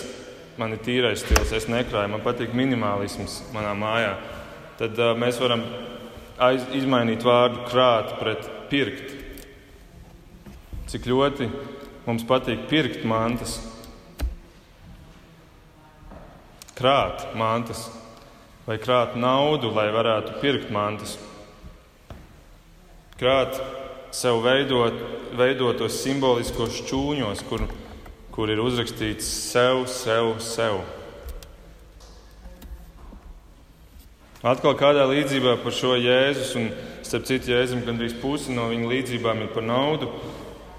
man 0.61 0.75
ir 0.75 0.83
tīrais 0.85 1.25
stils, 1.25 1.51
es 1.57 1.67
nekrāju, 1.67 2.11
man 2.13 2.21
patīk 2.23 2.53
minimālisms 2.55 3.41
manā 3.53 3.73
mājā, 3.75 4.13
tad 4.79 5.01
uh, 5.01 5.11
mēs 5.17 5.41
varam 5.41 5.65
aiz, 6.37 6.63
izmainīt 6.77 7.25
vārdu 7.25 7.65
krāt 7.67 8.13
pret 8.21 8.47
pirkt. 8.69 9.17
Cik 10.93 11.09
ļoti 11.09 11.49
mums 12.05 12.23
patīk 12.29 12.67
pirkt 12.69 13.03
mantas, 13.09 13.57
krāt 16.77 17.25
mantas 17.39 17.87
vai 18.67 18.79
krāt 18.79 19.17
naudu, 19.19 19.71
lai 19.75 19.89
varētu 19.91 20.39
pirkt 20.41 20.71
mantas. 20.71 21.17
Krāt 23.19 23.59
sev 24.13 24.39
veidot, 24.45 24.95
veidotos 25.37 25.99
simboliskos 26.03 26.79
šķūņos, 26.81 27.43
kur, 27.49 27.65
kur 28.33 28.51
ir 28.53 28.61
uzrakstīts 28.63 29.27
sev, 29.51 29.85
sev, 29.91 30.35
sev. 30.43 30.81
Atkal 34.43 34.75
kādā 34.75 35.05
līdzībā 35.07 35.55
par 35.63 35.75
šo 35.75 35.95
Jēzus, 35.95 36.55
un 36.59 36.71
starp 37.03 37.27
citu 37.29 37.53
Jēzum 37.53 37.83
gandrīz 37.87 38.15
pusi 38.19 38.51
no 38.51 38.67
viņa 38.71 38.89
līdzībām 38.91 39.45
ir 39.45 39.53
par 39.55 39.63
naudu, 39.63 40.09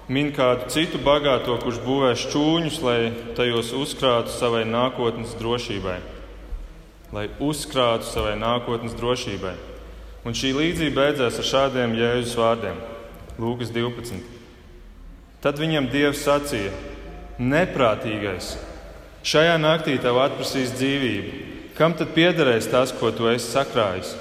min 0.05 0.29
kādu 0.35 0.69
citu 0.73 1.01
bagāto, 1.01 1.57
kurš 1.63 1.79
būvē 1.85 2.11
šķūņus, 2.21 2.81
lai 2.85 2.99
tajos 3.37 3.73
uzkrātu 3.73 4.33
savai 4.33 4.67
nākotnes 4.69 5.33
drošībai. 5.39 5.97
Lai 7.15 7.29
uzkrātu 7.39 8.03
savai 8.09 8.33
nākotnes 8.35 8.95
drošībai. 8.99 9.53
Un 10.27 10.33
šī 10.35 10.49
līdzība 10.57 10.95
beidzās 10.97 11.37
ar 11.39 11.45
šādiem 11.47 11.93
jēzus 11.95 12.33
vārdiem- 12.35 12.79
Lūkas 13.39 13.69
12. 13.71 14.19
Tad 15.39 15.55
viņam 15.61 15.87
Dievs 15.93 16.25
sacīja: 16.25 16.73
Neprātīgais, 17.39 18.57
šajā 19.23 19.55
naktī 19.61 19.95
tev 20.01 20.19
atprasīs 20.19 20.73
dzīvību. 20.75 21.31
Kam 21.77 21.93
tad 21.93 22.11
piederēs 22.15 22.67
tas, 22.71 22.91
ko 22.91 23.11
tu 23.11 23.29
esi 23.31 23.47
sakrājis? 23.47 24.15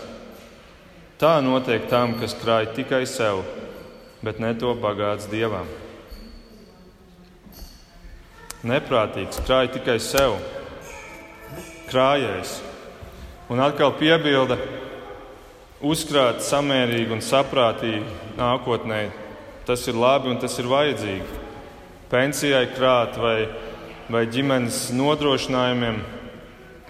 Tā 1.18 1.40
notiek 1.42 1.88
tam, 1.88 2.14
kas 2.20 2.34
krāj 2.34 2.74
tikai 2.74 3.06
sev, 3.06 3.42
bet 4.22 4.38
ne 4.38 4.52
to 4.54 4.74
bagāts 4.74 5.26
dievam. 5.30 5.66
Neprātīgs 8.62 9.42
krāj 9.46 9.72
tikai 9.78 9.98
sev, 9.98 10.38
krājējs. 11.90 12.73
Un 13.44 13.60
atkal 13.60 13.90
piebilda, 13.98 14.56
uzkrāt 15.84 16.38
samērīgi 16.40 17.12
un 17.12 17.20
saprātīgi 17.20 18.38
nākotnē, 18.38 19.00
tas 19.68 19.82
ir 19.90 19.98
labi 20.00 20.30
un 20.32 20.38
tas 20.40 20.54
ir 20.56 20.68
vajadzīgi. 20.70 21.40
Pensijai 22.08 22.62
krāt 22.72 23.18
vai, 23.20 23.50
vai 24.08 24.22
ģimenes 24.32 24.86
nodrošinājumiem, 24.96 25.98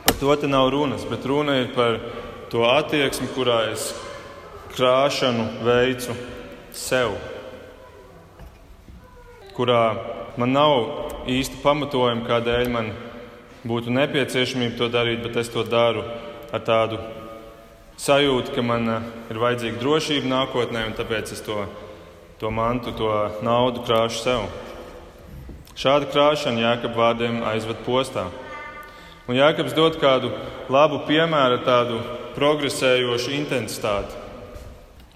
par 0.04 0.14
to 0.20 0.36
te 0.38 0.50
nav 0.50 0.68
runas, 0.70 1.02
bet 1.10 1.26
runa 1.26 1.56
ir 1.58 1.72
par 1.74 1.98
to 2.52 2.62
attieksmi, 2.68 3.26
kurā 3.34 3.56
es 3.72 3.88
krāšanu 4.76 5.48
veicu 5.66 6.14
sev, 6.70 7.16
kurā 9.58 9.80
man 10.38 10.54
nav 10.54 11.26
īsti 11.34 11.58
pamatojumi, 11.66 12.22
kādēļ 12.30 12.70
man 12.70 12.92
būtu 13.66 13.90
nepieciešamība 13.98 14.78
to 14.78 14.90
darīt, 14.94 15.24
bet 15.26 15.40
es 15.42 15.50
to 15.50 15.66
daru 15.66 16.06
ar 16.54 16.62
tādu 16.62 17.00
sajūta, 17.98 18.52
ka 18.54 18.62
man 18.62 18.90
eh, 18.90 19.08
ir 19.32 19.40
vajadzīga 19.42 19.80
drošība 19.80 20.30
nākotnē, 20.30 20.84
un 20.88 20.94
tāpēc 20.98 21.32
es 21.34 21.42
to, 21.46 21.64
to 22.38 22.50
mantu, 22.54 22.94
to 22.94 23.10
naudu 23.46 23.82
krāšu 23.86 24.22
sev. 24.22 24.46
Šāda 25.74 26.06
krāšana 26.12 26.62
Jēkabā 26.62 26.94
vārdiem 27.00 27.40
aizved 27.50 27.80
postā. 27.86 28.28
Un 29.26 29.38
Jēkabs 29.38 29.74
dod 29.74 29.96
kādu 29.98 30.30
labu 30.70 31.00
piemēru, 31.08 31.62
tādu 31.66 31.98
progresējošu 32.36 33.34
intensitāti. 33.40 34.22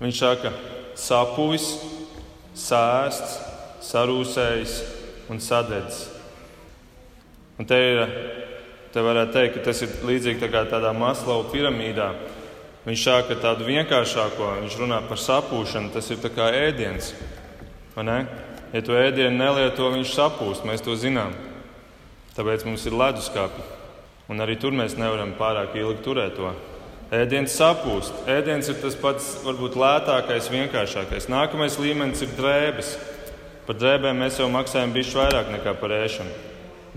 Viņš 0.01 0.19
saka, 0.19 0.53
sapuvis, 0.99 1.69
sēsts, 2.59 3.39
sarūsējis 3.87 4.77
un 5.31 5.43
sadedzis. 5.43 6.07
Un 7.59 7.67
te, 7.67 7.79
ir, 7.79 8.03
te 8.95 9.05
varētu 9.05 9.35
teikt, 9.35 9.59
ka 9.59 9.69
tas 9.69 9.83
ir 9.85 9.95
līdzīgi 10.09 10.41
tā 10.43 10.65
tādā 10.71 10.93
maslava 10.97 11.49
piramīdā. 11.53 12.13
Viņš 12.89 13.05
sāk 13.05 13.33
ar 13.35 13.41
tādu 13.43 13.67
vienkāršāko, 13.69 14.53
viņš 14.63 14.79
runā 14.81 15.03
par 15.09 15.21
sapūšanu, 15.21 15.93
tas 15.93 16.09
ir 16.09 16.23
kā 16.33 16.49
ēdiens. 16.57 17.13
Ja 17.99 18.81
tu 18.85 18.95
ēdienu 18.97 19.35
nelieto, 19.37 19.91
viņš 19.93 20.15
sapūst, 20.15 20.65
mēs 20.69 20.85
to 20.85 20.95
zinām. 20.97 21.35
Tāpēc 22.37 22.65
mums 22.69 22.87
ir 22.87 22.97
leduskapī. 22.97 23.65
Un 24.29 24.45
arī 24.45 24.59
tur 24.61 24.75
mēs 24.77 24.97
nevaram 25.01 25.33
pārāk 25.39 25.77
ilgi 25.81 26.05
turēt 26.05 26.37
to. 26.37 26.53
Ēdiens 27.13 27.55
sapūst. 27.57 28.27
Ēdiens 28.29 28.69
ir 28.69 28.77
tas 28.83 28.97
pats, 29.01 29.31
varbūt 29.41 29.79
lētākais, 29.81 30.51
vienkāršākais. 30.53 31.31
Nākamais 31.33 31.79
līmenis 31.81 32.23
ir 32.27 32.35
drēbes. 32.37 32.93
Par 33.65 33.77
drēbēm 33.81 34.21
mēs 34.21 34.41
jau 34.41 34.49
maksājam 34.53 34.93
bišķi 34.93 35.17
vairāk 35.17 35.49
nekā 35.57 35.75
par 35.81 35.97
ēšanu. 35.97 36.37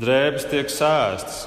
Drēbes 0.03 0.47
tiek 0.51 0.71
sēstas. 0.71 1.45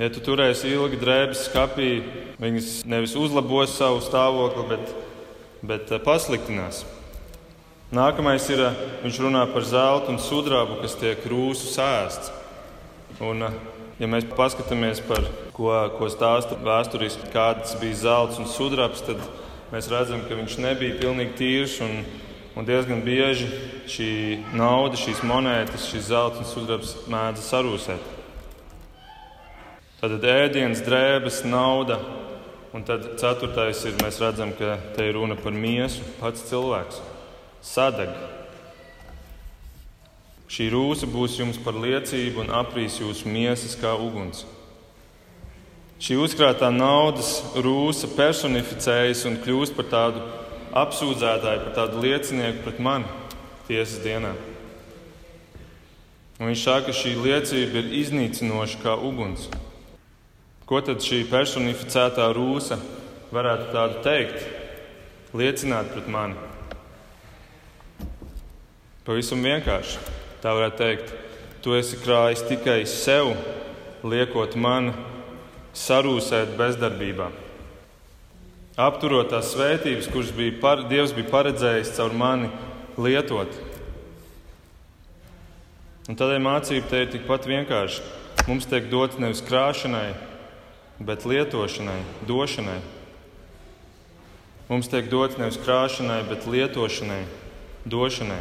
Ja 0.00 0.06
tu 0.08 0.22
turēsi 0.24 0.70
ilgi 0.72 0.96
drēbes 0.96 1.42
skapī, 1.44 1.98
viņas 2.40 2.68
nevis 2.88 3.12
uzlabos 3.20 3.74
savu 3.76 3.98
stāvokli, 4.00 4.62
bet, 4.70 4.92
bet 5.60 5.90
eh, 5.92 6.00
pasliktinās. 6.00 6.86
Nākamais 7.92 8.46
ir, 8.48 8.62
eh, 8.64 8.78
viņš 9.02 9.18
runā 9.20 9.42
par 9.52 9.66
zeltu 9.68 10.08
un 10.08 10.16
sudrabu, 10.24 10.78
kas 10.80 10.94
tiek 10.96 11.26
rūsu 11.28 11.68
sēsts. 11.68 12.30
Un, 13.20 13.44
eh, 13.44 13.58
ja 14.00 14.08
mēs 14.08 14.24
paskatāmies 14.38 15.02
par 15.04 15.26
ko, 15.52 15.68
ko 15.98 16.08
stāsta 16.08 16.56
vēsturiski, 16.56 17.28
kāds 17.34 17.74
bija 17.82 17.98
zelts 18.00 18.40
un 18.40 18.48
sudrabs, 18.48 19.02
tad 19.04 19.20
mēs 19.68 19.90
redzam, 19.92 20.22
ka 20.24 20.38
viņš 20.38 20.56
nebija 20.64 20.96
pilnīgi 21.02 21.36
tīrs. 21.42 21.76
Un, 21.84 22.06
un 22.56 22.64
diezgan 22.64 23.04
bieži 23.04 23.52
šī 23.84 24.08
nauda, 24.56 24.96
šīs 24.96 25.20
monētas, 25.28 25.90
šis 25.92 26.08
zelts 26.08 26.40
un 26.40 26.48
sudrabs 26.48 26.96
mēdza 27.04 27.44
sarūsēt. 27.50 28.16
Tad 30.00 30.22
ēdienas, 30.24 30.80
drēbes, 30.80 31.42
nauda. 31.44 31.98
Un 32.72 32.86
tad 32.88 33.02
ceturtais 33.20 33.82
ir, 33.84 33.98
mēs 34.00 34.20
redzam, 34.22 34.54
ka 34.56 34.78
te 34.94 35.04
ir 35.10 35.18
runa 35.18 35.36
par 35.36 35.52
miesu, 35.52 36.00
pats 36.16 36.46
cilvēks. 36.48 37.02
Sadeg. 37.66 38.14
Šī 40.48 40.70
rūsa 40.72 41.04
būs 41.10 41.36
jums 41.42 41.60
par 41.60 41.76
liecību 41.76 42.46
un 42.46 42.54
aprīs 42.62 42.96
jūsu 43.02 43.28
miesas 43.28 43.76
kā 43.76 43.92
uguns. 43.92 44.46
Šī 46.00 46.16
uzkrātā 46.24 46.70
naudas 46.72 47.36
rūsa 47.60 48.08
personificējas 48.16 49.26
un 49.28 49.36
kļūst 49.44 49.76
par 49.76 49.90
tādu 49.92 50.24
apsūdzētāju, 50.80 51.66
par 51.66 51.74
tādu 51.76 52.00
liecinieku 52.06 52.64
pret 52.64 52.80
mani 52.80 53.18
tiesas 53.68 54.00
dienā. 54.00 54.32
Un 56.40 56.48
viņš 56.48 56.62
saka, 56.64 56.88
ka 56.88 56.96
šī 56.96 57.18
liecība 57.20 57.82
ir 57.82 57.98
iznīcinoša 58.00 58.80
kā 58.80 58.96
uguns. 58.96 59.50
Ko 60.70 60.78
tad 60.86 61.02
šī 61.02 61.24
personificētā 61.26 62.28
rūsa 62.30 62.76
varētu 63.34 63.64
tādu 63.74 64.02
teikt, 64.04 64.44
liecināt 65.34 65.88
pret 65.90 66.06
mani? 66.06 66.36
Pavisam 69.02 69.42
vienkārši. 69.42 69.98
Tā 70.38 70.52
varētu 70.54 70.78
teikt, 70.78 71.10
tu 71.66 71.74
esi 71.74 71.98
krājis 71.98 72.46
tikai 72.46 72.84
sev, 72.86 73.32
liekot 74.06 74.54
man 74.54 74.92
sarūsēt 75.74 76.54
bezdarbībā. 76.62 77.32
Apturot 78.78 79.34
tās 79.34 79.50
svētības, 79.56 80.06
kuras 80.14 80.30
bija 80.38 80.54
par, 80.62 80.86
Dievs 80.86 81.18
bija 81.18 81.34
paredzējis 81.34 81.96
caur 81.98 82.14
mani 82.14 82.54
lietot. 82.94 83.58
Un 86.06 86.14
tādēļ 86.14 86.42
mācība 86.46 86.94
te 86.94 87.02
ir 87.02 87.14
tikpat 87.18 87.50
vienkārša. 87.50 88.10
Mums 88.46 88.70
tiek 88.70 88.86
dots 88.94 89.18
nevis 89.18 89.42
krāšanai, 89.42 90.29
bet 91.00 91.24
lietošanai, 91.24 92.00
došanai. 92.28 92.78
Mums 94.68 94.88
tiek 94.92 95.08
dots 95.10 95.38
nevis 95.40 95.58
krāšanai, 95.58 96.22
bet 96.28 96.46
lietošanai, 96.46 97.24
došanai. 97.88 98.40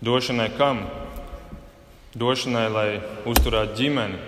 Došanai 0.00 0.48
kam? 0.56 0.86
Došanai, 2.16 2.66
lai 2.72 2.88
uzturētu 3.28 3.76
ģimeni, 3.76 4.18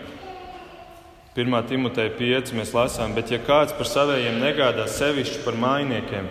1. 1.32 1.62
Timoteja 1.64 2.10
5. 2.12 2.50
mēs 2.52 2.74
lasām, 2.76 3.14
bet 3.16 3.30
ja 3.32 3.38
kāds 3.40 3.72
par 3.72 3.88
saviem 3.88 4.36
negādā 4.36 4.84
sevišķi 4.84 5.38
par 5.46 5.56
mainiekiem, 5.56 6.26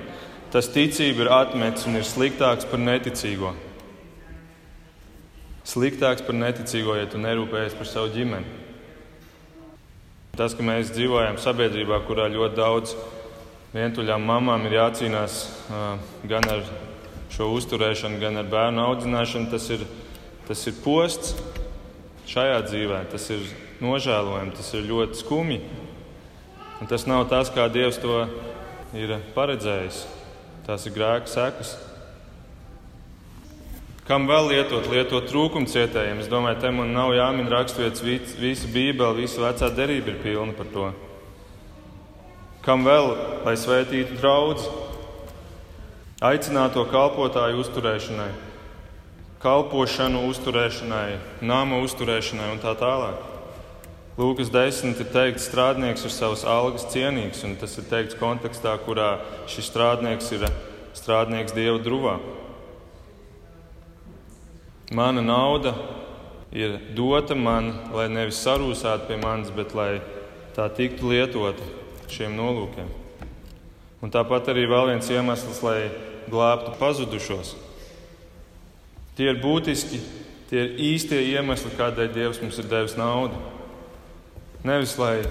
tas 0.54 0.69
ticība 0.69 1.26
ir 1.26 1.32
atmetis 1.34 1.88
un 1.89 1.97
ir 1.97 2.06
sliktāks 2.06 2.67
par 2.69 2.78
neticīgo. 2.78 3.56
Sliktāks 5.65 6.21
par 6.21 6.38
neticīgo, 6.38 6.93
ja 7.00 7.10
tu 7.10 7.17
nerūpējies 7.17 7.80
par 7.80 7.89
savu 7.89 8.13
ģimeni. 8.13 8.62
Tas, 10.41 10.56
ka 10.58 10.63
mēs 10.65 10.89
dzīvojam 10.89 11.36
sabiedrībā, 11.38 11.99
kurā 12.08 12.23
ļoti 12.34 12.56
daudz 12.58 12.95
vientuļām 13.75 14.23
mamām 14.25 14.63
ir 14.65 14.73
jācīnās 14.73 15.36
gan 16.25 16.47
ar 16.49 16.63
šo 17.30 17.51
uzturēšanu, 17.60 18.17
gan 18.17 18.41
ar 18.41 18.47
bērnu 18.49 18.82
audzināšanu, 18.82 19.51
tas 19.51 19.67
ir, 19.69 19.84
tas 20.47 20.63
ir 20.65 20.80
posts 20.82 21.36
šajā 22.32 22.58
dzīvē. 22.71 23.04
Tas 23.13 23.30
ir 23.36 23.45
nožēlojami, 23.86 24.56
tas 24.58 24.73
ir 24.80 24.89
ļoti 24.89 25.21
skumji. 25.21 25.62
Un 26.82 26.89
tas 26.89 27.06
nav 27.06 27.27
tas, 27.30 27.54
kā 27.54 27.67
Dievs 27.69 28.01
to 28.01 28.23
ir 28.97 29.19
paredzējis. 29.38 30.08
Tas 30.65 30.89
ir 30.89 30.97
grēka 30.97 31.30
sekas. 31.30 31.77
Kam 34.10 34.26
vēl 34.26 34.50
lietot? 34.50 34.88
Lietot 34.90 35.28
trūkumcietējiem. 35.30 36.24
Es 36.24 36.30
domāju, 36.32 36.58
te 36.64 36.72
man 36.74 36.90
nav 36.96 37.14
jāmin 37.14 37.50
raksturvietas, 37.52 38.34
visa 38.42 38.70
Bībele, 38.74 39.14
visa 39.22 39.44
vecā 39.44 39.70
derība 39.78 40.16
ir 40.16 40.22
pilna 40.24 40.56
par 40.58 40.70
to. 40.74 40.88
Kam 42.66 42.86
vēl, 42.86 43.12
lai 43.46 43.54
svētītu 43.58 44.18
draugu, 44.18 44.66
aicināto 46.22 46.84
kalpotāju 46.90 47.62
uzturēšanai, 47.64 48.30
kalpošanu 49.42 50.28
uzturēšanai, 50.30 51.08
nama 51.42 51.82
uzturēšanai 51.86 52.52
un 52.54 52.62
tā 52.62 52.76
tālāk. 52.78 53.28
Lūkas 54.22 54.52
10 54.54 55.00
ir 55.02 55.10
teikts, 55.14 55.48
strādnieks 55.50 56.06
ir 56.06 56.14
savas 56.14 56.44
algas 56.46 56.86
cienīgs, 56.94 57.42
un 57.48 57.56
tas 57.58 57.74
ir 57.80 57.88
teikts 57.90 58.18
kontekstā, 58.20 58.76
kurā 58.86 59.16
šis 59.50 59.72
strādnieks 59.72 60.34
ir 60.36 60.46
strādnieks 60.98 61.56
Dieva 61.58 61.80
druvā. 61.82 62.20
Mana 64.91 65.21
nauda 65.23 65.71
ir 66.51 66.75
dota 66.95 67.36
man, 67.36 67.71
lai 67.95 68.10
nevis 68.12 68.41
sarūsētu 68.43 69.08
pie 69.08 69.19
manis, 69.21 69.51
bet 69.56 69.71
lai 69.71 70.01
tā 70.51 70.65
tiktu 70.67 71.13
lietota 71.13 71.63
šiem 72.12 72.36
nolūkiem. 72.36 72.89
Un 74.04 74.12
tāpat 74.12 74.49
arī 74.51 74.65
vēl 74.67 74.89
viens 74.91 75.08
iemesls, 75.13 75.62
lai 75.63 75.91
glābtu 76.27 76.75
pazudušos. 76.80 77.54
Tie 79.15 79.30
ir 79.32 79.39
būtiski, 79.39 80.01
tie 80.51 80.65
ir 80.65 80.84
īstie 80.91 81.21
iemesli, 81.38 81.71
kādēļ 81.80 82.12
Dievs 82.12 82.43
mums 82.43 82.60
ir 82.60 82.67
devis 82.67 82.97
naudu. 82.99 83.39
Nevis 84.67 84.97
lai 84.99 85.21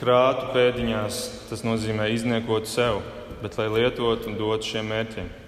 krātu 0.00 0.52
pēdiņās, 0.52 1.24
tas 1.48 1.64
nozīmē 1.64 2.12
izniekot 2.12 2.68
sev, 2.68 3.00
bet 3.40 3.56
lai 3.56 3.70
lietotu 3.72 4.28
un 4.28 4.36
dotu 4.36 4.74
šiem 4.74 4.92
mērķiem. 4.92 5.39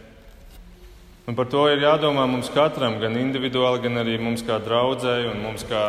Un 1.22 1.37
par 1.38 1.46
to 1.46 1.68
ir 1.70 1.85
jādomā 1.85 2.24
mums 2.26 2.48
katram, 2.50 2.96
gan 2.98 3.14
individuāli, 3.14 3.85
gan 3.85 4.00
arī 4.00 4.16
mums 4.18 4.42
kā 4.42 4.56
draudzēji, 4.58 5.28
un 5.30 5.44
mums 5.44 5.62
kā 5.68 5.82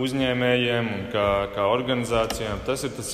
uzņēmējiem 0.00 0.88
un 0.94 1.02
kā, 1.12 1.26
kā 1.52 1.66
organizācijām. 1.68 2.62
Tas 2.64 2.86
ir 2.88 2.94
tas 2.96 3.10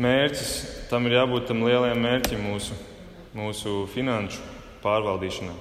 mērķis, 0.00 0.54
tam 0.88 1.04
ir 1.04 1.18
jābūt 1.18 1.50
tam 1.50 1.66
lielajam 1.66 2.00
mērķim 2.00 2.46
mūsu, 2.48 2.78
mūsu 3.36 3.82
finanšu 3.92 4.40
pārvaldīšanai. 4.80 5.58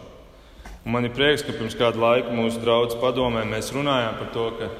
Un 0.85 0.95
man 0.95 1.03
ir 1.03 1.11
prieks, 1.11 1.43
ka 1.43 1.51
pirms 1.51 1.75
kāda 1.75 1.99
laika 1.99 2.31
mūsu 2.31 2.63
draugs 2.63 2.95
padomē 3.01 3.43
mēs 3.49 3.73
runājām 3.75 4.15
par 4.21 4.31
to, 4.31 4.49
ka, 4.55 4.71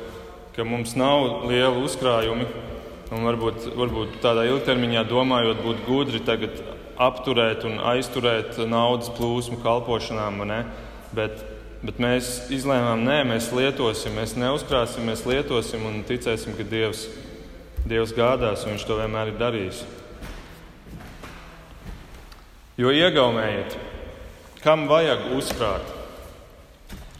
ka 0.56 0.64
mums 0.64 0.96
nav 0.96 1.50
liela 1.52 1.76
uzkrājumi. 1.84 2.48
Un 3.10 3.26
varbūt, 3.26 3.74
varbūt 3.76 4.20
tādā 4.24 4.48
ilgtermiņā 4.48 5.04
domājot, 5.10 5.66
būtu 5.66 5.88
gudri 5.88 6.24
tagad 6.24 6.62
apturēt 7.00 7.64
un 7.68 7.80
aizturēt 7.94 8.60
naudas 8.68 9.12
plūsmu 9.16 9.62
kalpošanām. 9.64 10.42
Bet, 11.16 11.42
bet 11.82 12.02
mēs 12.04 12.50
izlēmām, 12.54 13.06
nē, 13.08 13.22
mēs 13.32 13.50
lietosim, 13.56 14.18
mēs 14.20 14.36
neuzkrāsim, 14.40 15.08
mēs 15.08 15.24
lietosim 15.30 15.86
un 15.88 16.04
ticēsim, 16.08 16.58
ka 16.58 16.68
Dievs, 16.68 17.08
Dievs 17.88 18.14
gādās 18.14 18.66
un 18.66 18.76
Viņš 18.76 18.86
to 18.86 19.00
vienmēr 19.00 19.32
ir 19.32 19.40
darījis. 19.40 19.84
Jo 22.80 22.92
iegaumējiet, 22.96 23.74
kam 24.64 24.86
vajag 24.92 25.32
uzkrāt? 25.36 25.96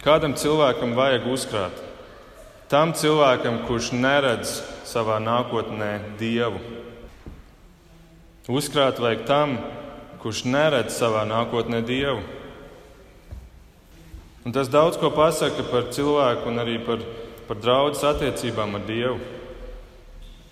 Kādam 0.00 0.32
cilvēkam 0.32 0.94
vajag 0.96 1.26
uzkrāt? 1.28 1.82
Tam 2.72 2.94
cilvēkam, 2.96 3.64
kurš 3.68 3.90
neredz 3.92 4.54
savā 4.88 5.18
nākotnē 5.20 6.16
Dievu. 6.20 6.79
Uzkrāt 8.50 8.98
vajag 8.98 9.24
tam, 9.28 9.56
kurš 10.18 10.42
neredz 10.50 10.96
savā 10.98 11.22
nākotnē 11.28 11.84
dievu. 11.86 12.20
Un 14.40 14.54
tas 14.56 14.70
daudz 14.72 14.96
ko 14.96 15.10
pasaka 15.12 15.62
par 15.68 15.90
cilvēku 15.92 16.48
un 16.48 16.62
arī 16.62 16.78
par, 16.82 17.02
par 17.46 17.58
draudzes 17.60 18.06
attiecībām 18.08 18.78
ar 18.78 18.86
Dievu. 18.88 19.18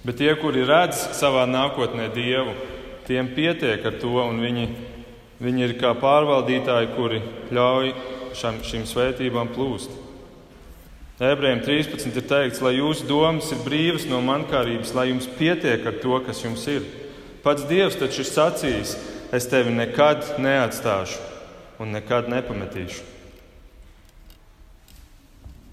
Bet 0.04 0.20
tie, 0.20 0.28
kuri 0.36 0.66
redz 0.68 1.00
savā 1.16 1.46
nākotnē 1.48 2.10
Dievu, 2.12 2.52
tiem 3.08 3.32
pietiek 3.32 3.82
ar 3.88 3.96
to, 3.96 4.12
un 4.20 4.38
viņi, 4.44 4.68
viņi 5.40 5.64
ir 5.64 5.74
kā 5.80 5.94
pārvaldītāji, 5.98 6.92
kuri 6.94 7.22
ļauj 7.56 7.94
šam, 8.36 8.60
šīm 8.62 8.84
svētībām 8.86 9.50
plūst. 9.56 9.96
Ebrejiem 11.18 11.64
13 11.64 12.12
ir 12.12 12.28
teikts, 12.30 12.60
lai 12.62 12.76
jūsu 12.76 13.08
domas 13.08 13.48
ir 13.50 13.64
brīvas 13.64 14.04
no 14.06 14.20
mankārības, 14.22 14.92
lai 14.94 15.08
jums 15.08 15.26
pietiek 15.40 15.82
ar 15.88 15.96
to, 15.98 16.20
kas 16.28 16.44
jums 16.44 16.68
ir. 16.70 16.84
Pats 17.44 17.66
Dievs 17.68 17.98
taču 18.00 18.24
ir 18.24 18.28
sacījis, 18.28 18.96
es 19.34 19.46
tevi 19.50 19.74
nekad 19.74 20.24
neatstāšu 20.42 21.20
un 21.78 21.92
nekad 21.94 22.30
nepametīšu. 22.32 23.04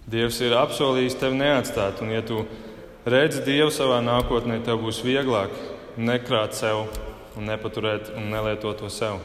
Dievs 0.06 0.38
ir 0.46 0.54
apsolījis 0.54 1.18
tevi 1.18 1.40
neatstāt, 1.40 2.02
un 2.06 2.12
ja 2.14 2.22
tu 2.22 2.44
redzi 3.10 3.42
Dievu 3.46 3.72
savā 3.74 4.04
nākotnē, 4.06 4.60
tev 4.62 4.84
būs 4.84 5.02
vieglāk 5.06 5.54
nekrāt 5.98 6.54
sev 6.54 6.86
un 7.36 7.50
nepaturēt 7.50 8.12
un 8.14 8.30
nelietot 8.30 8.78
to 8.84 8.92
sev. 8.94 9.18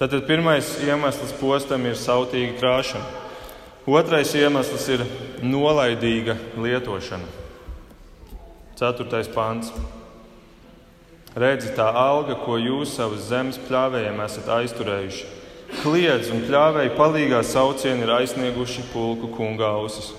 Tātad 0.00 0.24
pirmais 0.24 0.78
iemesls 0.86 1.34
postam 1.36 1.84
ir 1.84 1.98
sautīga 2.00 2.56
krāšana. 2.56 3.04
Otrais 3.90 4.32
iemesls 4.38 4.86
ir 4.94 5.04
nolaidīga 5.44 6.38
lietošana. 6.56 7.28
Ceturtais 8.80 9.28
pāns. 9.28 9.68
Redzi 11.38 11.70
tā 11.76 11.86
alga, 11.94 12.34
ko 12.42 12.56
jūs 12.58 12.96
savas 12.96 13.28
zemes 13.28 13.58
pļāvējiem 13.68 14.22
esat 14.24 14.48
aizturējuši. 14.50 15.28
Kliedz 15.80 16.32
un 16.34 16.42
pļāvēji 16.48 16.96
palīgā 16.96 17.44
saucieni 17.46 18.02
ir 18.02 18.10
aizsnieguši 18.16 18.88
pulku 18.90 19.30
kunga 19.36 19.68
ausis. 19.76 20.10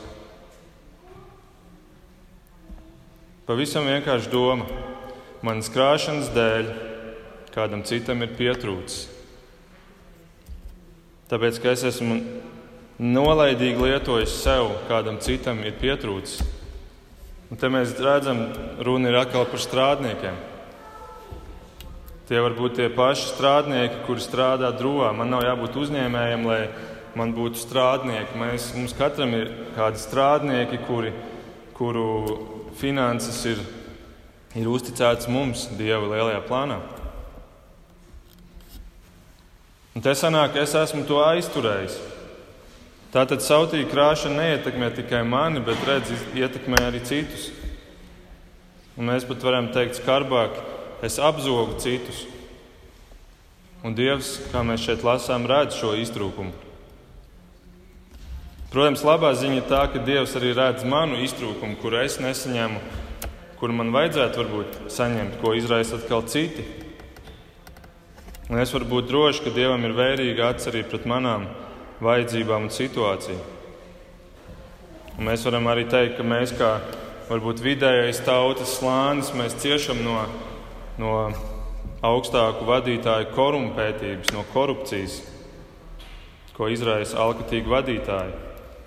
Pavisam 3.43 3.89
vienkārši 3.89 4.31
doma. 4.31 4.69
Manas 5.43 5.67
krāšanas 5.73 6.29
dēļ 6.31 6.69
kādam 7.51 7.81
citam 7.83 8.21
ir 8.23 8.31
pietrūcis. 8.37 9.09
Tāpēc, 11.31 11.59
ka 11.63 11.73
es 11.73 11.83
esmu 11.87 12.19
nolaidīgi 13.01 13.81
lietojis 13.81 14.37
sev, 14.43 14.69
kādam 14.87 15.19
citam 15.23 15.59
ir 15.65 15.75
pietrūcis. 15.81 16.45
Un 17.51 17.59
te 17.59 17.67
mēs 17.71 17.97
redzam, 17.99 18.45
runa 18.79 19.11
ir 19.11 19.19
atkal 19.19 19.47
par 19.49 19.59
strādniekiem. 19.59 20.37
Tie 22.31 22.39
var 22.39 22.53
būt 22.55 22.77
tie 22.77 22.85
paši 22.87 23.25
strādnieki, 23.27 24.05
kuri 24.05 24.21
strādā 24.23 24.69
drūvā. 24.71 25.09
Man 25.11 25.33
nav 25.33 25.41
jābūt 25.43 25.75
uzņēmējam, 25.81 26.45
lai 26.47 26.61
man 27.19 27.33
būtu 27.35 27.59
strādnieki. 27.59 28.39
Mēs, 28.39 28.69
mums 28.71 28.95
katram 28.95 29.33
ir 29.35 29.51
kādi 29.75 29.99
strādnieki, 29.99 30.79
kuri, 30.87 31.11
kuru 31.75 32.05
finanses 32.79 33.41
ir, 33.51 33.59
ir 34.55 34.71
uzticētas 34.71 35.27
mums, 35.27 35.65
Dieva 35.75 36.07
lielajā 36.07 36.39
plānā. 36.47 36.79
Un 39.91 40.07
te 40.07 40.15
sanāk, 40.15 40.55
es 40.55 40.71
esmu 40.71 41.03
to 41.11 41.19
aizturējis. 41.27 41.99
Tātad 43.11 43.43
sautīga 43.43 43.91
krāšana 43.91 44.39
neietekmē 44.39 44.93
tikai 44.95 45.25
mani, 45.27 45.59
bet 45.67 45.83
redz, 45.83 46.15
ietekmē 46.31 46.79
arī 46.87 47.03
citus. 47.03 47.51
Un 48.95 49.11
mēs 49.11 49.27
pat 49.27 49.43
varam 49.43 49.67
teikt 49.75 49.99
skarbāk, 49.99 50.63
es 51.01 51.17
apzogu 51.19 51.79
citus. 51.81 52.25
Un 53.81 53.95
Dievs, 53.97 54.35
kā 54.51 54.61
mēs 54.65 54.83
šeit 54.85 55.05
lasām, 55.05 55.47
redz 55.49 55.79
šo 55.79 55.95
iztrūkumu. 55.97 56.53
Protams, 58.71 59.01
labā 59.03 59.33
ziņa 59.35 59.57
ir 59.57 59.65
tā, 59.67 59.81
ka 59.91 59.99
Dievs 60.05 60.35
arī 60.39 60.53
redz 60.55 60.85
manu 60.87 61.17
iztrūkumu, 61.25 61.79
kuru 61.81 61.97
es 62.05 62.19
nesaņemu, 62.23 62.77
kuru 63.59 63.75
man 63.75 63.89
vajadzētu 63.91 64.39
varbūt 64.39 64.77
saņemt, 64.93 65.39
ko 65.41 65.55
izraisa 65.57 65.97
atkal 65.97 66.23
citi. 66.29 66.63
Un 68.51 68.61
es 68.61 68.71
varu 68.71 68.87
būt 68.93 69.09
drošs, 69.09 69.41
ka 69.43 69.51
Dievam 69.55 69.83
ir 69.87 69.97
vērīga 69.97 70.53
acis 70.53 70.69
arī 70.71 70.85
pret 70.87 71.09
manām 71.09 71.49
vajadzībām 72.05 72.69
un 72.69 72.71
situāciju. 72.71 73.41
Un 75.17 75.27
mēs 75.27 75.43
varam 75.49 75.67
arī 75.73 75.83
teikt, 75.89 76.15
ka 76.17 76.25
mēs 76.25 76.53
kā 76.55 76.71
varbūt 77.27 77.59
vidējais 77.65 78.23
tautas 78.25 78.77
slānis, 78.77 79.33
mēs 79.35 79.57
ciešam 79.59 79.99
no, 80.05 80.15
no 81.01 81.15
augstāku 82.05 82.65
vadītāju 82.69 83.31
korumpētības, 83.35 84.31
no 84.35 84.45
korupcijas, 84.53 85.19
ko 86.55 86.69
izraisa 86.69 87.19
alkatīgi 87.25 87.69
vadītāji. 87.69 88.37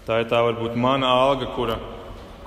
Tā 0.05 0.21
ir 0.21 0.31
tā 0.31 0.41
varbūt 0.45 0.75
mana 0.79 1.11
alga, 1.25 1.49
kura, 1.57 1.79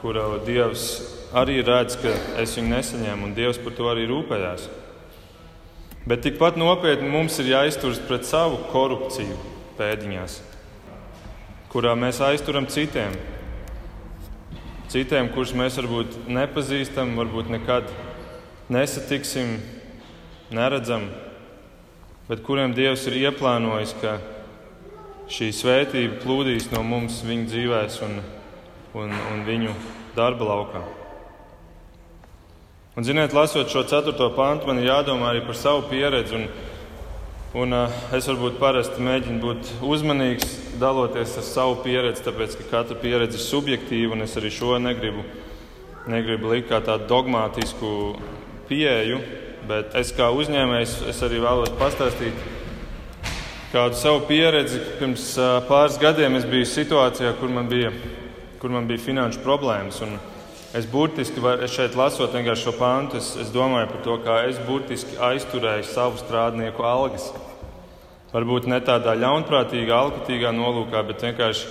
kura 0.01 0.27
Dievs 0.45 0.89
arī 1.36 1.62
redz, 1.65 1.97
ka 1.99 2.12
es 2.41 2.56
viņu 2.58 2.73
nesaņēmu, 2.75 3.30
un 3.30 3.38
Dievs 3.38 3.60
par 3.63 3.75
to 3.77 3.88
arī 3.91 4.06
rūpējās. 4.10 4.67
Bet 6.08 6.21
tikpat 6.23 6.56
nopietni 6.60 7.10
mums 7.12 7.36
ir 7.41 7.49
jāizturas 7.51 7.99
pret 8.08 8.27
savu 8.27 8.62
korupciju 8.71 9.36
pēdiņās, 9.80 10.38
kurā 11.73 11.97
mēs 11.99 12.21
aizturam 12.23 12.69
citiem. 12.71 13.17
Citiem, 14.88 15.27
kurus 15.34 15.51
mēs 15.58 15.75
varbūt 15.82 16.30
nepazīstam, 16.32 17.17
varbūt 17.19 17.49
nekad 17.51 17.89
nesatiksim, 18.69 19.58
neredzam, 20.51 21.08
bet 22.27 22.43
kuriem 22.43 22.75
Dievs 22.75 23.06
ir 23.08 23.15
ieplānojis, 23.21 23.95
ka 24.01 24.17
šī 25.32 25.51
svētība 25.56 26.19
plūdīs 26.23 26.69
no 26.73 26.84
mums 26.88 27.21
viņu 27.27 27.47
dzīvēs 27.51 27.99
un, 28.08 28.21
un, 28.95 29.12
un 29.12 29.43
viņu 29.47 29.75
darba 30.15 30.47
laukā. 30.51 30.84
Un, 32.97 33.06
ziniet, 33.06 33.36
lasot 33.36 33.69
šo 33.69 33.84
ceturto 33.86 34.32
pantu, 34.34 34.67
man 34.67 34.80
ir 34.82 34.89
jādomā 34.89 35.30
arī 35.30 35.43
par 35.45 35.56
savu 35.56 35.84
pieredzi. 35.91 36.34
Un, 36.34 36.47
un, 37.62 37.75
uh, 37.77 37.99
es 38.17 38.25
varbūt 38.25 38.58
parasti 38.58 39.03
mēģinu 39.06 39.38
būt 39.43 39.69
uzmanīgs, 39.86 40.56
daloties 40.82 41.36
ar 41.38 41.45
savu 41.45 41.77
pieredzi, 41.84 42.25
tāpēc 42.25 42.58
ka 42.58 42.65
katra 42.71 42.97
pieredze 42.97 43.38
ir 43.38 43.45
subjektīva, 43.45 44.15
un 44.17 44.25
es 44.25 44.34
arī 44.39 44.49
šo 44.51 44.80
negribu, 44.82 45.21
negribu 46.10 46.56
likt 46.56 46.71
kā 46.71 46.82
tādu 46.88 47.06
dogmātisku 47.12 47.91
pieeju. 48.69 49.19
Bet 49.67 49.97
es 49.99 50.13
kā 50.15 50.30
uzņēmējs 50.32 51.01
es 51.12 51.19
arī 51.25 51.41
vēlos 51.43 51.73
pastāstīt 51.80 52.38
kādu 53.73 53.97
savu 53.99 54.23
pieredzi. 54.30 54.80
Pirms 54.99 55.34
pāris 55.67 55.99
gadiem 55.99 56.38
es 56.39 56.47
biju 56.47 56.67
situācijā, 56.69 57.34
kur 57.39 57.51
man 57.51 57.67
bija, 57.71 57.91
kur 58.62 58.71
man 58.71 58.88
bija 58.88 59.03
finanšu 59.03 59.43
problēmas. 59.43 59.99
Es 60.77 60.88
burtiski 60.88 61.41
var, 61.43 61.63
es 61.63 61.73
šeit 61.75 61.95
lasot 61.95 62.32
šo 62.32 62.73
pāntu, 62.75 63.17
es, 63.17 63.36
es 63.39 63.51
domāju 63.51 63.88
par 63.91 64.01
to, 64.03 64.17
kā 64.23 64.39
es 64.47 64.60
burtiski 64.67 65.17
aizturēju 65.19 65.84
savu 65.88 66.19
strādnieku 66.19 66.84
algas. 66.84 67.32
Varbūt 68.34 68.67
ne 68.67 68.80
tādā 68.84 69.15
ļaunprātīgā, 69.15 69.95
alkatīgā 69.95 70.51
nolūkā, 70.51 71.03
bet 71.08 71.23
vienkārši 71.23 71.67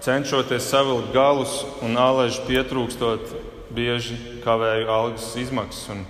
cenšoties 0.00 0.70
savilkt 0.70 1.10
galus 1.12 1.64
un 1.82 1.98
aleži 1.98 2.44
pietrūkstot, 2.46 3.34
bieži 3.74 4.14
kavēju 4.44 4.86
algas 4.94 5.32
izmaksas. 5.36 5.90
Un, 5.92 6.06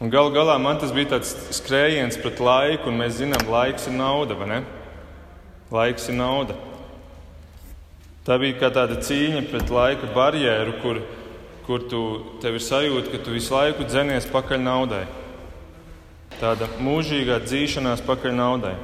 un 0.00 0.12
gal 0.12 0.32
galā 0.34 0.56
man 0.62 0.80
tas 0.80 0.94
bija 0.94 1.16
tāds 1.16 1.34
skrējiens 1.56 2.18
pret 2.22 2.40
laiku, 2.40 2.90
un 2.90 3.02
mēs 3.02 3.20
zinām, 3.20 3.46
laiks 3.50 3.88
ir 3.90 3.96
nauda, 3.98 4.38
vai 4.38 4.50
ne? 4.54 4.62
Laiks 5.72 6.08
ir 6.12 6.18
nauda. 6.18 6.56
Tā 8.26 8.40
bija 8.42 8.58
kā 8.58 8.72
tāda 8.74 8.98
cīņa 9.02 9.46
pret 9.50 9.70
laika 9.70 10.10
barjeru, 10.14 10.74
kur 10.82 11.00
kur 11.66 11.82
tu, 11.90 12.00
tev 12.38 12.56
ir 12.56 12.62
sajūta, 12.62 13.10
ka 13.10 13.18
tu 13.26 13.32
visu 13.34 13.50
laiku 13.50 13.86
dzenies 13.88 14.28
pakaļ 14.30 14.60
naudai. 14.62 15.02
Tāda 16.38 16.68
mūžīgā 16.78 17.40
dzīšanās 17.42 18.04
pakaļ 18.06 18.36
naudai. 18.38 18.76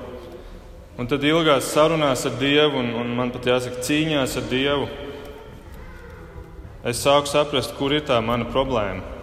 Un 0.98 1.06
tad 1.08 1.22
ilgās 1.24 1.70
sarunās 1.70 2.26
ar 2.26 2.34
Dievu, 2.40 2.80
un, 2.82 2.90
un 2.98 3.14
man 3.16 3.30
pat 3.32 3.46
jāsaka, 3.48 3.84
cīņās 3.86 4.34
ar 4.40 4.48
Dievu, 4.50 4.88
es 6.90 7.04
sāku 7.06 7.30
saprast, 7.30 7.76
kur 7.78 7.94
ir 7.94 8.02
tā 8.08 8.18
mana 8.24 8.48
problēma. 8.50 9.21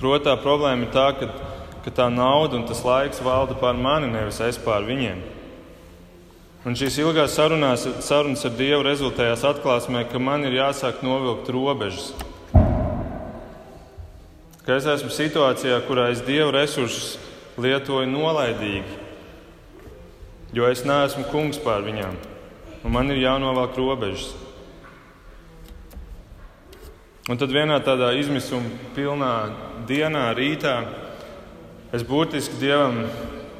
Protams, 0.00 0.24
tā 0.26 0.34
problēma 0.40 0.86
ir 0.86 0.92
tā, 0.94 1.06
ka, 1.18 1.28
ka 1.84 1.92
tā 1.94 2.10
nauda 2.10 2.58
un 2.58 2.66
tas 2.66 2.82
laiks 2.84 3.22
valda 3.22 3.56
pār 3.60 3.76
mani, 3.78 4.10
nevis 4.10 4.40
es 4.42 4.58
pār 4.58 4.86
viņiem. 4.88 5.22
Un 6.64 6.76
šīs 6.80 6.96
ilgās 7.02 7.34
sarunās, 7.36 7.84
sarunas 8.00 8.46
ar 8.48 8.54
Dievu 8.56 8.84
rezultējās 8.86 9.44
atklāsmē, 9.44 10.06
ka 10.08 10.18
man 10.18 10.46
ir 10.48 10.56
jāsāk 10.56 11.02
novilkt 11.04 11.50
robežas. 11.52 12.14
Ka 14.64 14.78
es 14.78 14.86
esmu 14.88 15.10
situācijā, 15.12 15.76
kurā 15.84 16.08
es 16.14 16.22
Dieva 16.24 16.48
resursus 16.54 17.18
lietoju 17.60 18.08
nolaidīgi, 18.08 18.96
jo 20.56 20.70
es 20.70 20.86
neesmu 20.88 21.26
kungs 21.28 21.60
pār 21.60 21.84
viņām, 21.84 22.16
un 22.80 22.96
man 22.96 23.12
ir 23.12 23.20
jānovelk 23.20 23.76
robežas. 23.76 24.32
Un 27.28 27.36
tad 27.40 27.52
vienā 27.52 27.76
tādā 27.84 28.10
izmisuma 28.16 28.72
pilnā 28.96 29.34
dienā, 29.88 30.28
rītā, 30.36 30.78
es 31.94 32.04
burtiski 32.06 32.58
Dievam, 32.60 33.04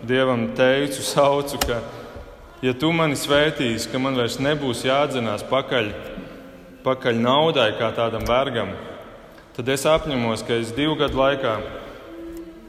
Dievam 0.05 0.49
teicu, 0.57 1.05
saucu, 1.15 1.61
ka 1.65 1.81
ja 2.65 2.75
tu 2.77 2.93
mani 2.93 3.19
svētīsi, 3.19 3.91
ka 3.93 4.01
man 4.03 4.19
vairs 4.19 4.41
nebūs 4.43 4.85
jādzenās 4.87 5.45
pakaļ, 5.51 5.93
pakaļ 6.85 7.21
naudai 7.21 7.71
kā 7.79 7.93
tādam 7.97 8.27
vergam, 8.29 8.75
tad 9.57 9.71
es 9.73 9.87
apņemos, 9.89 10.45
ka 10.47 10.59
es 10.61 10.75
divu 10.77 10.99
gadu 11.01 11.21
laikā 11.21 11.59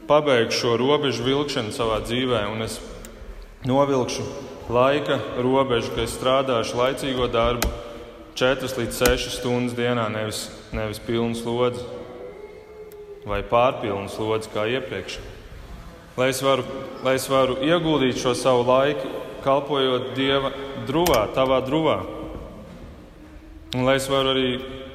pabeigšu 0.06 0.60
šo 0.60 0.76
robežu 0.80 1.26
vilkšanu 1.26 1.74
savā 1.74 1.98
dzīvē, 2.04 2.46
un 2.52 2.62
es 2.68 2.78
novilkšu 3.66 4.24
laika 4.70 5.18
robežu, 5.42 5.92
ka 5.96 6.06
es 6.06 6.14
strādāšu 6.14 6.78
laicīgo 6.78 7.26
darbu 7.32 7.70
4 8.36 8.68
līdz 8.80 8.98
6 9.02 9.38
stundas 9.40 9.76
dienā, 9.78 10.10
nevis, 10.12 10.46
nevis 10.76 11.00
pilnu 11.02 11.34
slodzi 11.38 11.95
vai 13.26 13.42
pārpilnu 13.46 14.08
slodzi 14.12 14.52
kā 14.54 14.68
iepriekš. 14.70 15.18
Lai 16.16 16.30
es, 16.32 16.40
varu, 16.40 16.64
lai 17.04 17.16
es 17.18 17.26
varu 17.28 17.58
ieguldīt 17.60 18.16
šo 18.22 18.32
savu 18.38 18.62
laiku 18.64 19.10
kalpojot 19.44 20.14
Dieva 20.16 20.52
drūvā, 20.88 21.26
tavā 21.36 21.60
drūvā. 21.66 21.96
Un 23.76 23.84
lai 23.86 23.98
es 24.00 24.06
varu 24.10 24.32
arī 24.32 24.48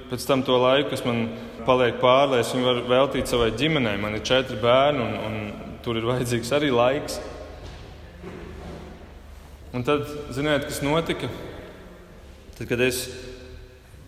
pēc 0.10 0.26
tam 0.28 0.44
to 0.48 0.58
laiku, 0.60 0.90
kas 0.92 1.04
man 1.06 1.28
paliek 1.68 2.00
pāri, 2.02 2.34
lai 2.34 2.40
es 2.44 2.52
viņu 2.56 2.68
varu 2.68 2.88
veltīt 2.90 3.30
savai 3.32 3.52
ģimenei. 3.56 4.00
Man 4.02 4.18
ir 4.18 4.26
četri 4.28 4.58
bērni, 4.60 5.04
un, 5.06 5.14
un 5.28 5.78
tur 5.86 6.00
ir 6.00 6.08
vajadzīgs 6.10 6.52
arī 6.58 6.72
laiks. 6.74 7.20
Un 9.72 9.86
tad, 9.88 10.08
ziniet, 10.36 10.66
kas 10.68 10.82
notika? 10.84 11.30
Tad, 12.58 12.66
kad 12.68 12.82
es 12.84 13.06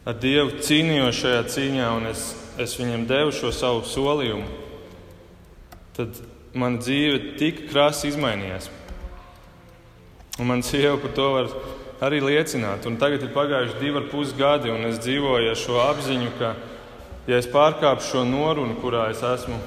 ar 0.03 0.17
Dievu 0.19 0.59
cīnījos 0.63 1.21
šajā 1.21 1.43
cīņā, 1.53 1.91
un 1.99 2.09
es, 2.09 2.25
es 2.61 2.75
viņam 2.77 3.07
devu 3.09 3.33
šo 3.33 3.51
savu 3.55 3.83
solījumu, 3.87 4.45
tad 5.97 6.19
mana 6.53 6.81
dzīve 6.81 7.35
tik 7.39 7.65
krasi 7.71 8.11
izmainījās. 8.11 8.69
Un 10.41 10.49
man 10.49 10.63
sieva 10.65 10.97
par 11.01 11.13
to 11.13 11.29
var 11.35 11.49
arī 12.03 12.19
liecināt. 12.23 12.87
Un 12.89 12.97
tagad 13.01 13.23
ir 13.23 13.33
pagājuši 13.35 13.79
divi 13.81 14.01
ar 14.01 14.07
pus 14.11 14.33
gadi, 14.37 14.71
un 14.73 14.85
es 14.89 14.99
dzīvoju 15.03 15.51
ar 15.51 15.59
šo 15.59 15.79
apziņu, 15.83 16.31
ka, 16.39 16.55
ja 17.29 17.39
es 17.39 17.49
pārkāpšu 17.49 18.15
šo 18.15 18.25
norunu, 18.27 18.75
kurā 18.81 19.07
es 19.13 19.21
esmu 19.23 19.59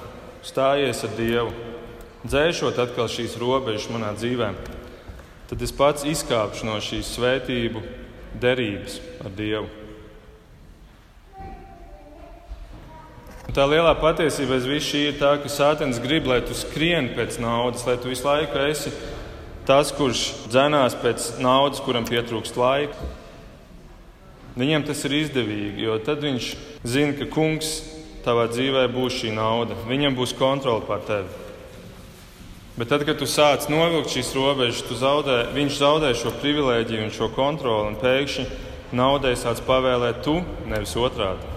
stājies 0.47 1.05
ar 1.07 1.15
Dievu, 1.19 1.55
dzēšot 2.27 2.83
atkal 2.83 3.09
šīs 3.11 3.39
robežas 3.41 3.89
manā 3.95 4.13
dzīvē, 4.19 4.53
tad 5.51 5.63
es 5.63 5.75
pats 5.75 6.07
izkāpšu 6.07 6.69
no 6.69 6.79
šīs 6.83 7.15
svētību 7.17 7.83
derības 8.43 9.01
ar 9.25 9.35
Dievu. 9.39 9.86
Tā 13.55 13.67
lielā 13.69 13.93
patiesība 14.01 14.57
aiz 14.57 14.67
visu 14.67 14.89
šī 14.91 15.03
ir 15.11 15.19
tā, 15.21 15.35
ka 15.43 15.51
Sātens 15.53 16.01
grib, 16.03 16.27
lai 16.27 16.41
tu 16.43 16.57
skrieni 16.57 17.15
pēc 17.15 17.39
naudas, 17.43 17.87
lai 17.87 17.99
tu 18.01 18.11
visu 18.11 18.27
laiku 18.27 18.65
esi 18.67 18.95
tas, 19.67 19.91
kurš 19.95 20.23
dzenās 20.51 20.95
pēc 21.03 21.37
naudas, 21.43 21.83
kuram 21.83 22.07
pietrūkst 22.07 22.59
laika, 22.59 23.09
viņam 24.59 24.87
tas 24.87 25.03
ir 25.09 25.17
izdevīgi, 25.25 25.87
jo 25.89 25.99
tad 26.07 26.23
viņš 26.23 26.53
zina, 26.87 27.17
ka 27.19 27.27
kungs 27.35 27.81
tavā 28.27 28.47
dzīvē 28.51 28.87
būs 28.91 29.21
šī 29.21 29.33
nauda. 29.37 29.77
Viņam 29.87 30.17
būs 30.19 30.35
kontrole 30.39 30.83
pār 30.87 31.03
tevi. 31.07 31.43
Bet 32.77 32.91
tad, 32.93 33.07
kad 33.09 33.17
tu 33.17 33.29
sāc 33.31 33.69
novilkt 33.73 34.13
šīs 34.13 34.35
robežas, 34.37 34.83
zaudē, 35.01 35.39
viņš 35.57 35.79
zaudē 35.81 36.13
šo 36.19 36.35
privilēģiju 36.43 37.07
un 37.07 37.15
šo 37.15 37.31
kontroli, 37.33 37.93
un 37.93 38.01
pēkšņi 38.03 38.49
naudai 38.97 39.33
sāc 39.39 39.63
pavēlēt 39.65 40.21
tu, 40.27 40.41
nevis 40.69 40.93
otrādi. 41.01 41.56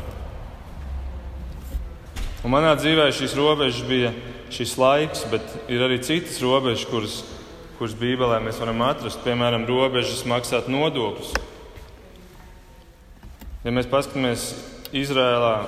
Un 2.43 2.53
manā 2.53 2.71
dzīvē 2.79 3.09
šīs 3.11 3.35
robežas 3.35 3.83
bija 3.87 4.13
šis 4.53 4.77
laiks, 4.79 5.25
bet 5.31 5.43
ir 5.67 5.83
arī 5.83 5.99
citas 6.03 6.39
robežas, 6.41 6.85
kuras 6.87 7.19
kuras 7.79 7.95
Bībelē 7.95 8.41
mēs 8.43 8.57
varam 8.59 8.81
atrast, 8.83 9.21
piemēram, 9.23 9.63
robežas 9.63 10.25
maksāt 10.27 10.67
nodokļus. 10.67 11.31
Ja 13.63 13.71
mēs 13.71 13.87
paskatāmies 13.87 14.51
Izrēlā, 14.91 15.63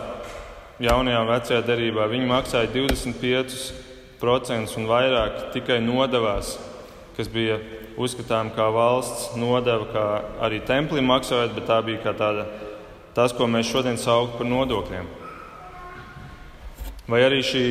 jaunajā 0.84 1.22
un 1.24 1.32
vecajā 1.32 1.62
derībā, 1.64 2.12
viņi 2.12 2.28
maksāja 2.28 2.68
25% 2.74 4.76
un 4.82 4.90
vairāk 4.92 5.56
tikai 5.56 5.80
nodevās, 5.86 6.58
kas 7.16 7.32
bija 7.32 7.62
uzskatām 7.96 8.52
kā 8.58 8.68
valsts 8.76 9.32
nodeva, 9.40 9.88
kā 9.96 10.06
arī 10.44 10.60
templim 10.68 11.08
maksājot, 11.14 11.56
bet 11.56 11.70
tā 11.72 11.80
bija 11.86 12.04
kā 12.10 12.18
tāda 12.18 12.44
tas, 13.16 13.32
ko 13.32 13.48
mēs 13.48 13.72
šodien 13.72 13.96
saucam 13.96 14.36
par 14.36 14.52
nodokļiem. 14.52 15.21
Vai 17.10 17.24
arī 17.26 17.42
šī 17.42 17.64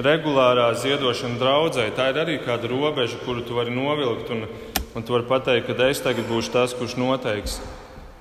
regulārā 0.00 0.70
ziedošana 0.80 1.36
draudzē, 1.40 1.90
tā 1.96 2.08
ir 2.12 2.20
arī 2.22 2.38
kāda 2.40 2.70
robeža, 2.70 3.18
kuru 3.24 3.44
tu 3.44 3.58
vari 3.58 3.74
novilkt, 3.74 4.30
un, 4.32 4.46
un 4.96 5.04
tu 5.04 5.12
vari 5.12 5.28
pateikt, 5.28 5.68
ka 5.68 5.90
es 5.92 6.00
tagad 6.00 6.24
būšu 6.30 6.54
tas, 6.54 6.72
kurš 6.76 6.96
noteiks, 6.96 7.58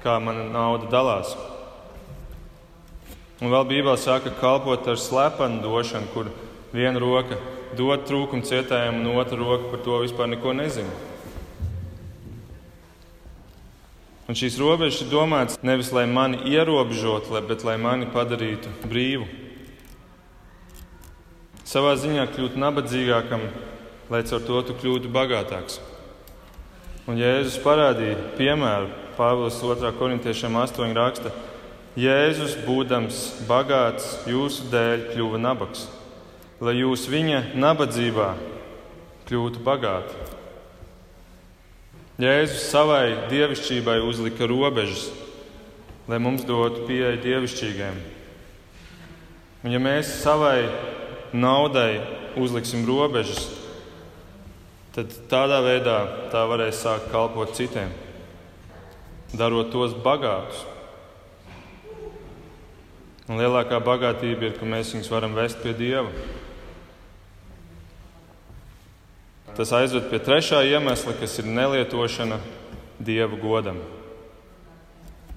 kā 0.03 0.17
mana 0.19 0.43
nauda 0.51 0.91
dalās. 0.91 1.32
Un 3.39 3.53
vēl 3.53 3.67
Bībelē 3.69 3.95
saka, 4.01 4.34
kalpot 4.41 4.88
ar 4.89 4.99
slepenu 4.99 5.62
došanu, 5.63 6.12
kur 6.13 6.32
viena 6.73 6.99
roka 6.99 7.39
dod 7.77 8.03
trūkumu 8.10 8.43
cietējiem, 8.43 9.03
un 9.03 9.19
otra 9.21 9.39
roka 9.39 9.71
par 9.71 9.84
to 9.86 10.01
vispār 10.03 10.32
neko 10.34 10.56
nezina. 10.58 10.91
Un 14.27 14.36
šīs 14.36 14.58
robežas 14.60 15.06
ir 15.06 15.12
domātas 15.13 15.62
nevis 15.63 15.93
lai 15.95 16.03
mani 16.12 16.41
ierobežotu, 16.51 17.38
bet 17.47 17.63
lai 17.63 17.77
mani 17.80 18.10
padarītu 18.12 18.73
brīvu. 18.84 19.46
Savā 21.67 21.97
ziņā 21.99 22.23
kļūt 22.32 22.53
nabadzīgākam, 22.56 23.41
lai 24.08 24.21
caur 24.23 24.43
to 24.47 24.62
tu 24.69 24.75
kļūtu 24.80 25.10
bagātāks. 25.12 25.82
Un 27.12 27.19
Jēzus 27.19 27.58
parādīja 27.60 28.15
piemēru 28.38 28.88
Pāvils 29.17 29.58
2. 29.60 29.91
korintiešiem 29.99 30.56
8. 30.62 30.95
raksta: 30.95 31.34
Jēzus, 31.99 32.56
būdams 32.63 33.19
bagāts, 33.49 34.08
jūsu 34.32 34.69
dēļ 34.71 35.06
kļuva 35.12 35.43
nabaks, 35.43 35.84
lai 36.63 36.77
jūs 36.80 37.03
viņa 37.12 37.43
nabadzībā 37.60 38.32
kļūtu 39.27 39.67
bagāti. 39.67 40.25
Jēzus 42.23 42.69
savai 42.71 43.27
dievišķībai 43.27 43.99
uzlika 44.08 44.47
robežas, 44.47 45.10
lai 46.08 46.23
mums 46.23 46.47
dotu 46.47 46.88
pieeja 46.88 47.17
dievišķīgiem. 47.27 48.06
Un 49.67 49.75
ja 49.75 49.84
mēs 49.84 50.21
savai 50.23 50.69
naudai 51.38 52.02
uzliksim 52.38 52.86
robežas, 52.88 53.47
tad 54.95 55.13
tādā 55.30 55.62
veidā 55.65 55.97
tā 56.34 56.43
varēs 56.50 56.82
sākt 56.82 57.12
kalpot 57.13 57.54
citiem, 57.58 57.93
darot 59.38 59.71
tos 59.73 59.93
bagātus. 59.93 60.65
Un 63.28 63.41
lielākā 63.41 63.82
bagātība 63.84 64.47
ir, 64.47 64.54
ka 64.56 64.65
mēs 64.65 64.93
viņus 64.95 65.10
varam 65.12 65.34
vest 65.36 65.60
pie 65.60 65.73
Dieva. 65.76 66.08
Tas 69.58 69.73
aizved 69.73 70.06
pie 70.12 70.19
trešā 70.21 70.62
iemesla, 70.69 71.15
kas 71.17 71.39
ir 71.41 71.50
nelietošana 71.50 72.38
dieva 73.02 73.39
godam. 73.41 73.80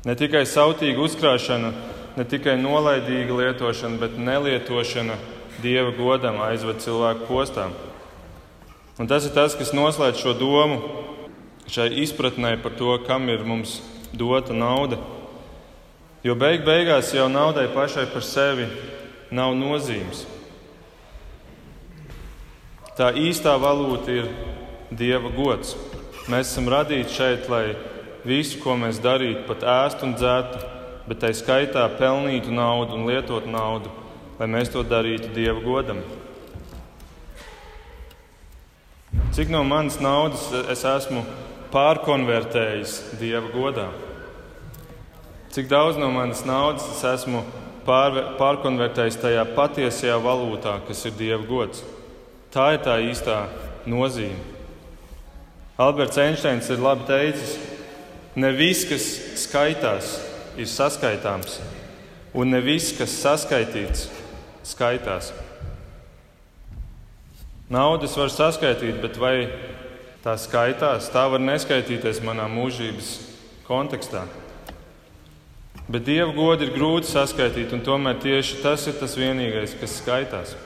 Ne 0.05 0.15
tikai 0.17 0.45
sautīga 0.49 1.03
uzkrāšana, 1.05 1.73
ne 2.17 2.25
tikai 2.29 2.55
nolaidīga 2.61 3.37
lietošana, 3.41 3.99
bet 4.01 4.19
nelietošana 4.21 5.17
dieva 5.63 5.93
godam 5.97 6.41
aizved 6.45 6.83
cilvēku 6.83 7.29
postām. 7.29 7.75
Un 9.01 9.09
tas 9.09 9.25
ir 9.25 9.33
tas, 9.37 9.55
kas 9.57 9.73
noslēdz 9.77 10.21
šo 10.21 10.35
domu 10.37 10.81
šai 11.71 11.89
izpratnē 12.03 12.57
par 12.63 12.75
to, 12.77 12.93
kam 13.07 13.29
ir 13.33 13.45
mums 13.47 13.79
dota 14.13 14.53
nauda. 14.57 14.99
Jo 16.25 16.35
beig 16.37 16.67
beigās 16.67 17.15
jau 17.15 17.29
naudai 17.33 17.69
pašai 17.73 18.09
par 18.13 18.25
sevi 18.27 18.67
nav 19.33 19.55
nozīmes. 19.57 20.27
Tā 22.99 23.15
īstā 23.17 23.55
valūta 23.57 24.13
ir 24.13 24.27
Dieva 24.91 25.31
gods. 25.33 25.77
Mēs 26.29 26.51
esam 26.51 26.67
radīti 26.69 27.15
šeit, 27.15 27.47
lai 27.49 27.77
visu, 28.27 28.59
ko 28.61 28.75
mēs 28.77 28.99
darītu, 29.01 29.47
pat 29.47 29.63
ēstu 29.63 30.09
un 30.09 30.17
dzērtu, 30.19 30.61
bet 31.07 31.23
tai 31.23 31.31
skaitā 31.39 31.87
pelnītu 31.97 32.53
naudu 32.53 32.99
un 32.99 33.07
lietotu 33.09 33.49
naudu, 33.49 33.93
lai 34.41 34.49
mēs 34.49 34.71
to 34.73 34.81
darītu 34.89 35.35
Dieva 35.37 35.61
godam. 35.61 35.99
Cik 39.37 39.51
no 39.53 39.61
manas 39.69 39.99
naudas 40.01 40.47
es 40.73 40.81
esmu 40.89 41.27
pārkonvertējis 41.75 42.95
Dieva 43.21 43.51
godā? 43.53 43.91
Cik 45.53 45.69
daudz 45.69 45.99
no 46.01 46.09
manas 46.15 46.41
naudas 46.49 46.87
es 46.89 47.03
esmu 47.05 47.43
pār, 47.85 48.17
pārkonvertējis 48.39 49.19
tajā 49.21 49.45
patiesajā 49.59 50.17
valūtā, 50.25 50.79
kas 50.89 51.05
ir 51.05 51.19
Dieva 51.19 51.45
gods? 51.45 51.85
Tā 52.51 52.73
ir 52.79 52.81
tā 52.87 52.97
īstā 53.05 53.43
nozīme. 53.85 54.41
Alberts 55.81 56.17
Einsteins 56.21 56.71
ir 56.73 56.81
labi 56.81 57.05
teicis, 57.09 57.59
ne 58.41 58.55
viss, 58.57 58.89
kas 58.89 59.05
skaitās, 59.45 60.17
ir 60.57 60.69
saskaitāms, 60.69 61.61
un 62.37 62.53
ne 62.53 62.61
viss, 62.65 62.97
kas 62.97 63.15
saskaitīts, 63.21 64.09
skaitās. 64.71 65.33
Naudas 67.71 68.17
var 68.19 68.33
saskaitīt, 68.35 68.97
bet 69.03 69.19
vai 69.21 69.35
tā 70.25 70.35
skaitās? 70.39 71.11
Tā 71.15 71.29
var 71.31 71.43
neskaitīties 71.43 72.23
manā 72.27 72.49
mūžības 72.51 73.13
kontekstā. 73.69 74.25
Bet 75.91 76.05
dievu 76.07 76.35
godu 76.35 76.67
ir 76.67 76.75
grūti 76.75 77.11
saskaitīt, 77.11 77.71
un 77.75 77.85
tomēr 77.87 78.19
tieši 78.23 78.59
tas 78.63 78.87
ir 78.91 78.99
tas 78.99 79.15
vienīgais, 79.19 79.77
kas 79.79 79.97
skaitās. 79.99 80.57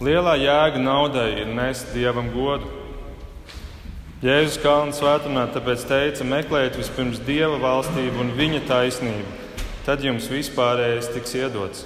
Lielā 0.00 0.38
jēga 0.40 0.80
naudai 0.80 1.26
ir 1.42 1.50
nest 1.52 1.90
dievam 1.92 2.30
godu. 2.32 2.68
Jēzus 4.20 4.60
Kalnu 4.60 4.92
svētumā 4.96 5.46
tāpēc 5.52 5.84
teica: 5.88 6.24
meklējiet 6.28 6.76
vispirms 6.76 7.20
dieva 7.24 7.56
valstību 7.60 8.20
un 8.20 8.32
viņa 8.36 8.62
taisnību, 8.68 9.39
tad 9.90 10.04
jums 10.06 10.28
vispārējais 10.30 11.08
tiks 11.10 11.32
iedots. 11.34 11.80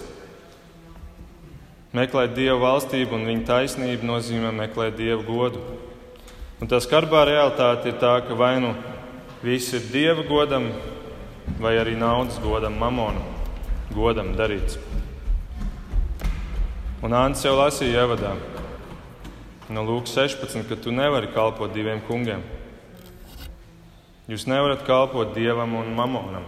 Meklēt 1.96 2.34
dievu 2.36 2.58
valstību 2.60 3.14
un 3.16 3.22
viņa 3.24 3.44
taisnību 3.48 4.04
nozīmē 4.04 4.50
meklēt 4.52 4.98
dievu 4.98 5.22
godu. 5.24 5.62
Un 6.60 6.68
tā 6.68 6.82
skarbā 6.84 7.22
realitāte 7.24 7.88
ir 7.88 7.94
tā, 8.02 8.18
ka 8.26 8.36
vai 8.36 8.58
nu 8.60 8.74
viss 9.40 9.72
ir 9.72 9.86
dieva 9.88 10.20
godam, 10.28 10.66
vai 11.56 11.78
arī 11.80 11.94
naudas 11.96 12.36
godam, 12.44 12.76
mamonu 12.76 13.22
godam 13.96 14.34
darīts. 14.36 14.76
Un 17.00 17.16
Ants 17.16 17.46
jau 17.46 17.54
lasīja 17.56 18.02
ievadā 18.04 18.34
no 19.72 19.86
Lūkas 19.88 20.12
16, 20.18 20.66
ka 20.68 20.76
tu 20.76 20.92
nevari 20.92 21.32
kalpot 21.32 21.72
diviem 21.72 22.04
kungiem. 22.04 22.44
Jūs 24.28 24.44
nevarat 24.44 24.84
kalpot 24.84 25.32
dievam 25.32 25.72
un 25.80 25.88
mamonam. 25.96 26.44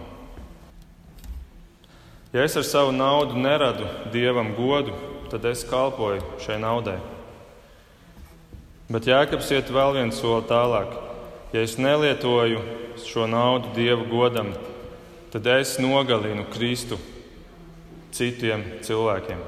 Ja 2.33 2.43
es 2.43 2.57
ar 2.57 2.65
savu 2.67 2.91
naudu 2.91 3.39
neradu 3.39 3.87
dievam 4.11 4.51
godu, 4.55 4.91
tad 5.31 5.45
es 5.45 5.63
kalpoju 5.63 6.21
šai 6.43 6.59
naudai. 6.59 6.97
Bet 8.91 9.07
Jēkabs 9.07 9.51
iet 9.51 9.71
vēl 9.71 9.95
viens 9.95 10.19
soli 10.19 10.47
tālāk. 10.47 10.95
Ja 11.55 11.63
es 11.63 11.77
nelietoju 11.79 12.59
šo 13.07 13.27
naudu 13.31 13.71
dievu 13.75 14.07
godam, 14.11 14.51
tad 15.31 15.47
es 15.51 15.77
nogalinu 15.79 16.43
Kristu 16.51 16.99
citiem 18.15 18.63
cilvēkiem. 18.83 19.39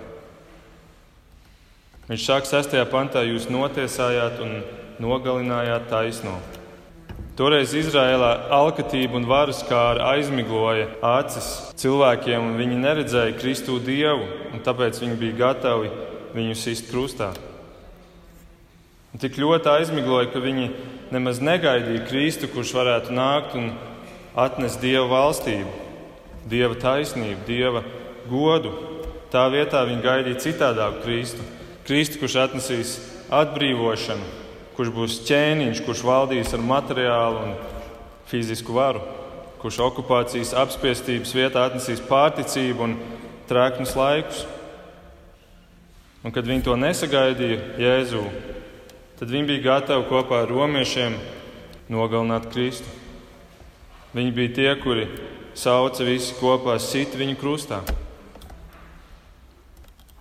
Viņš 2.10 2.26
saka, 2.26 2.50
6. 2.50 2.80
pantā, 2.90 3.22
jūs 3.28 3.52
notiesājāt 3.54 4.40
un 4.42 4.56
nogalinājāt 5.04 5.92
taisno. 5.92 6.40
Toreiz 7.40 7.72
Izrēlā 7.72 8.50
alkatība 8.52 9.16
un 9.16 9.24
varas 9.30 9.62
kāra 9.64 10.10
aizmigloja 10.12 10.90
acis 11.08 11.46
cilvēkiem, 11.80 12.50
un 12.50 12.58
viņi 12.60 12.80
neredzēja 12.82 13.38
Kristu 13.40 13.78
dievu, 13.80 14.26
un 14.52 14.60
tāpēc 14.66 15.00
viņi 15.00 15.16
bija 15.22 15.38
gatavi 15.38 15.88
viņu 16.34 16.58
sist 16.60 16.90
krustā. 16.92 17.30
Un 19.14 19.24
tik 19.24 19.40
ļoti 19.40 19.72
aizmigloja, 19.72 20.28
ka 20.34 20.42
viņi 20.44 20.68
nemaz 21.16 21.40
negaidīja 21.40 22.04
Kristu, 22.10 22.50
kurš 22.52 22.74
varētu 22.76 23.16
nākt 23.16 23.56
un 23.56 23.72
atnest 24.36 24.84
Dieva 24.84 25.08
valstību, 25.08 25.72
Dieva 26.52 26.76
taisnību, 26.76 27.40
Dieva 27.48 27.86
godu. 28.28 28.76
Tā 29.32 29.48
vietā 29.54 29.86
viņi 29.88 30.04
gaidīja 30.04 30.44
citādāku 30.50 31.06
Kristu 31.08 31.48
Kristu, 31.90 32.20
kurš 32.22 32.36
atnesīs 32.44 32.90
atbrīvošanu, 33.34 34.26
kurš 34.80 34.92
būs 34.96 35.16
ķēniņš, 35.28 35.80
kurš 35.84 36.02
valdīs 36.08 36.54
ar 36.56 36.62
materiālu 36.64 37.40
un 37.44 37.50
fizisku 38.32 38.72
varu, 38.78 39.02
kurš 39.60 39.82
okupācijas 39.90 40.54
apspiestības 40.56 41.34
vietā 41.36 41.66
atnesīs 41.68 42.00
pārticību 42.08 42.86
un 42.86 42.94
trēknus 43.50 43.92
laikus. 44.00 44.46
Un, 46.24 46.32
kad 46.32 46.48
viņi 46.48 46.64
to 46.64 46.78
nesagaidīja 46.80 47.60
Jēzū, 47.84 48.24
tad 49.20 49.36
viņi 49.36 49.50
bija 49.52 49.66
gatavi 49.68 50.08
kopā 50.08 50.46
ar 50.46 50.56
romiešiem 50.56 51.20
nogalināt 51.92 52.48
Kristu. 52.56 52.88
Viņi 54.16 54.32
bija 54.40 54.56
tie, 54.62 54.72
kuri 54.80 55.10
sauca 55.60 56.08
visi 56.08 56.40
kopā 56.40 56.80
sit 56.80 57.20
viņu 57.20 57.36
krustā. 57.44 57.84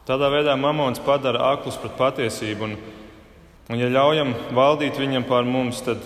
Tādā 0.02 0.34
veidā 0.34 0.58
mamons 0.58 0.98
padara 0.98 1.52
aklus 1.54 1.78
pret 1.78 1.94
patiesību, 1.94 2.72
un, 2.72 2.78
un 3.68 3.80
ja 3.80 3.88
ļaujam 3.92 4.32
valdīt 4.56 4.96
viņam 5.00 5.26
pār 5.28 5.48
mums, 5.48 5.82
tad 5.84 6.02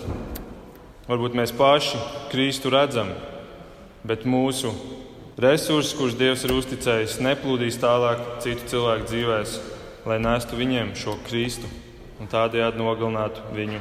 varbūt 1.08 1.36
mēs 1.38 1.54
paši 1.54 2.00
Kristu 2.32 2.72
redzam, 2.74 3.12
bet 4.06 4.26
mūsu 4.26 4.72
resursus, 5.40 5.94
kurus 5.98 6.18
Dievs 6.18 6.42
ir 6.46 6.54
uzticējis, 6.56 7.20
neplūdīs 7.22 7.78
tālāk 7.82 8.20
citu 8.44 8.66
cilvēku 8.74 9.08
dzīvēs, 9.10 9.54
lai 10.10 10.18
nestu 10.22 10.58
viņiem 10.58 10.94
šo 10.98 11.16
Kristu 11.28 11.70
un 12.20 12.30
tādējādi 12.30 12.78
nogalinātu 12.78 13.46
viņu, 13.54 13.80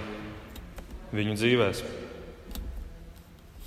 viņu 1.14 1.36
dzīvēm. 1.40 1.98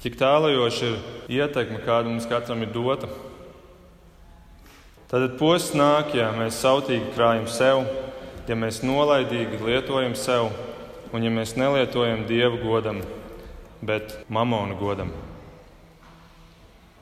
Cik 0.05 0.19
tālajoša 0.21 0.89
ir 0.91 1.39
ietekme, 1.41 1.79
kāda 1.81 2.11
mums 2.11 2.27
katram 2.29 2.61
ir 2.61 2.73
dota. 2.75 3.09
Tad 5.09 5.39
posms 5.39 5.79
nāk, 5.79 6.11
ja 6.19 6.27
mēs 6.37 6.59
sautīgi 6.61 7.15
krājam 7.15 7.47
sev, 7.49 7.87
ja 8.49 8.57
mēs 8.59 8.83
nolaidīgi 8.85 9.61
lietojam 9.63 10.15
sev, 10.19 10.51
un 11.15 11.25
ja 11.25 11.31
mēs 11.33 11.55
nelietojam 11.57 12.25
dievu 12.29 12.61
godam, 12.65 13.01
bet 13.85 14.19
mamonu 14.29 14.77
godam. 14.81 15.13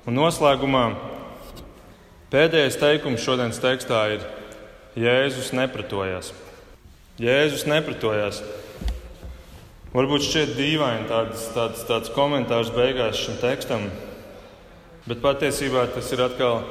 Un 0.06 0.18
noslēgumā 0.18 0.84
pēdējais 2.32 2.78
teikums 2.80 3.22
šodienas 3.22 3.60
tekstā 3.62 4.02
ir: 4.16 4.26
Jēzus 4.98 5.52
nepratojās. 5.56 6.32
Jēzus 7.22 7.66
nepratojās. 7.70 8.42
Varbūt 9.92 10.24
šķiet 10.24 10.54
dīvaini 10.56 11.08
tāds, 11.10 11.46
tāds, 11.52 11.82
tāds 11.88 12.12
komentārs 12.14 12.70
beigās 12.72 13.18
šim 13.20 13.36
tekstam, 13.42 13.90
bet 15.04 15.20
patiesībā 15.20 15.84
tas 15.92 16.08
ir 16.14 16.22
atkal 16.24 16.62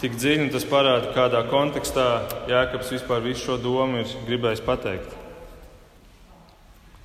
tik 0.00 0.16
dziļi, 0.18 0.46
un 0.46 0.50
tas 0.52 0.66
parāda, 0.68 1.12
kādā 1.16 1.40
kontekstā 1.48 2.08
Jēkabs 2.50 2.92
vispār 2.92 3.22
visu 3.24 3.46
šo 3.46 3.56
domu 3.60 4.02
ir 4.02 4.12
gribējis 4.26 4.64
pateikt. 4.66 5.14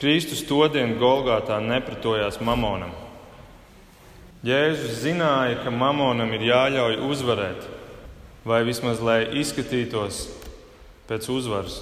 Kristus 0.02 0.42
to 0.50 0.66
dienu 0.74 0.98
Golgātā 1.00 1.60
nepratojās 1.62 2.39
mamonam. 2.42 2.94
Jēzus 4.42 5.04
zināja, 5.04 5.60
ka 5.62 5.70
mamonam 5.70 6.32
ir 6.34 6.48
jāļauj 6.48 6.98
uzvarēt, 7.06 7.68
vai 8.42 8.64
vismaz 8.66 9.04
lai 9.06 9.20
izskatītos 9.38 10.24
pēc 11.06 11.28
uzvaras. 11.30 11.78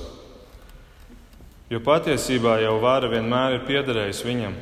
Jo 1.71 1.79
patiesībā 1.85 2.57
jau 2.59 2.75
vara 2.83 3.07
vienmēr 3.07 3.55
ir 3.55 3.65
piederējusi 3.69 4.27
viņam, 4.27 4.59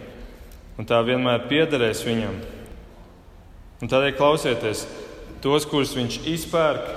un 0.78 0.88
tā 0.88 1.02
vienmēr 1.08 1.48
piederēs 1.50 2.04
viņam. 2.06 2.38
Un 3.82 3.90
tādēļ 3.90 4.14
klausieties, 4.18 4.86
tos, 5.44 5.66
kurus 5.70 5.96
viņš 5.98 6.22
izpērk, 6.34 6.88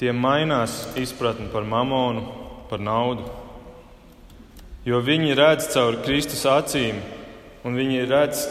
tie 0.00 0.14
mainās 0.16 0.86
izpratni 0.96 1.50
par 1.52 1.66
mamonu, 1.68 2.24
par 2.70 2.80
naudu. 2.80 3.26
Jo 4.86 5.02
viņi 5.04 5.36
redz 5.36 5.68
caur 5.74 5.98
Kristus 6.06 6.46
acīm, 6.48 7.02
un 7.68 7.76
viņi 7.76 8.06
redz, 8.08 8.46